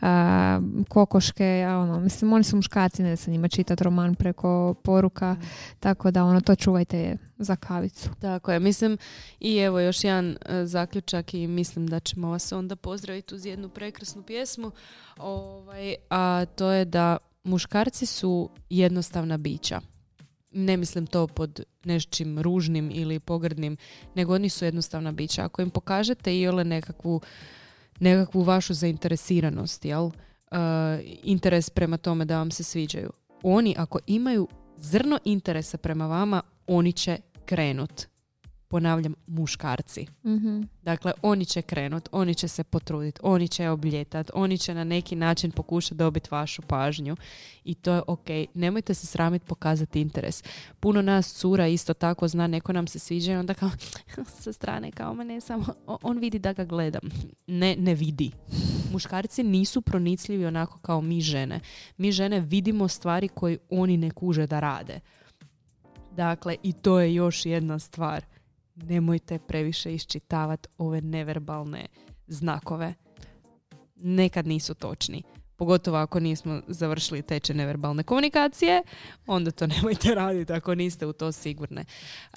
[0.00, 4.74] a, kokoške, a ono, mislim oni su muškarci, ne da se njima čitati roman preko
[4.74, 5.36] poruka,
[5.80, 8.08] tako da ono to čuvajte za kavicu.
[8.20, 8.98] Tako je, mislim
[9.40, 13.68] i evo još jedan e, zaključak i mislim da ćemo vas onda pozdraviti uz jednu
[13.68, 14.70] prekrasnu pjesmu,
[15.16, 19.80] ovaj, a to je da muškarci su jednostavna bića.
[20.50, 23.76] Ne mislim to pod nečim ružnim ili pogrdnim,
[24.14, 25.44] nego oni su jednostavna bića.
[25.44, 27.20] Ako im pokažete i ole nekakvu,
[28.00, 30.10] nekakvu vašu zainteresiranost, jel?
[30.50, 30.56] E,
[31.22, 33.10] interes prema tome da vam se sviđaju.
[33.42, 38.06] Oni ako imaju zrno interesa prema vama, oni će krenut.
[38.68, 40.06] Ponavljam, muškarci.
[40.82, 45.16] Dakle, oni će krenut, oni će se potruditi, oni će obljetat, oni će na neki
[45.16, 47.16] način pokušati dobiti vašu pažnju
[47.64, 48.26] i to je ok.
[48.54, 50.44] Nemojte se sramiti pokazati interes.
[50.80, 53.70] Puno nas cura isto tako zna, neko nam se sviđa i onda kao
[54.42, 57.02] sa strane kao ma ne samo, on vidi da ga gledam.
[57.46, 58.30] Ne, ne vidi.
[58.92, 61.60] Muškarci nisu pronicljivi onako kao mi žene.
[61.96, 65.00] Mi žene vidimo stvari koje oni ne kuže da rade.
[66.16, 68.24] Dakle, i to je još jedna stvar.
[68.74, 71.86] Nemojte previše iščitavati ove neverbalne
[72.26, 72.94] znakove.
[73.96, 75.22] Nekad nisu točni.
[75.56, 78.82] Pogotovo ako nismo završili teče neverbalne komunikacije,
[79.26, 81.84] onda to nemojte raditi ako niste u to sigurne.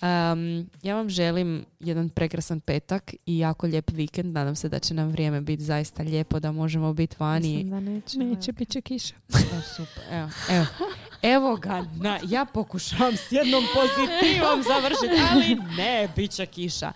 [0.01, 4.33] Um, ja vam želim jedan prekrasan petak i jako lijep vikend.
[4.33, 7.49] Nadam se da će nam vrijeme biti zaista lijepo, da možemo biti vani.
[7.49, 8.19] Mislim da neće.
[8.19, 9.15] Neće, bit će kiša.
[9.33, 10.03] Evo, super.
[10.11, 10.65] Evo, evo.
[11.25, 16.91] Evo ga, na, ja pokušavam s jednom pozitivom završiti, ali ne, bit će kiša.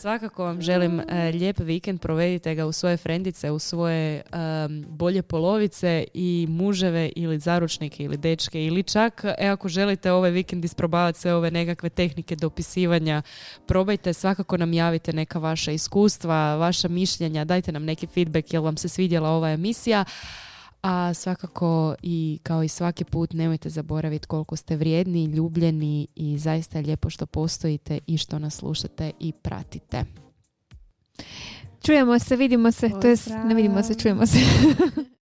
[0.00, 4.22] svakako vam želim e, lijep vikend, provedite ga u svoje frendice, u svoje
[4.88, 10.64] bolje polovice i muževe ili zaručnike ili dečke ili čak e, ako želite ovaj vikend
[10.64, 13.22] isprobavati sve ove nekakve tehnike dopisivanja,
[13.66, 18.76] probajte, svakako nam javite neka vaša iskustva, vaša mišljenja, dajte nam neki feedback jel vam
[18.76, 20.04] se svidjela ova emisija.
[20.82, 26.78] A svakako i kao i svaki put nemojte zaboraviti koliko ste vrijedni, ljubljeni i zaista
[26.78, 30.04] je lijepo što postojite i što nas slušate i pratite.
[31.82, 34.38] Čujemo se, vidimo se, to jest ne vidimo se, čujemo se.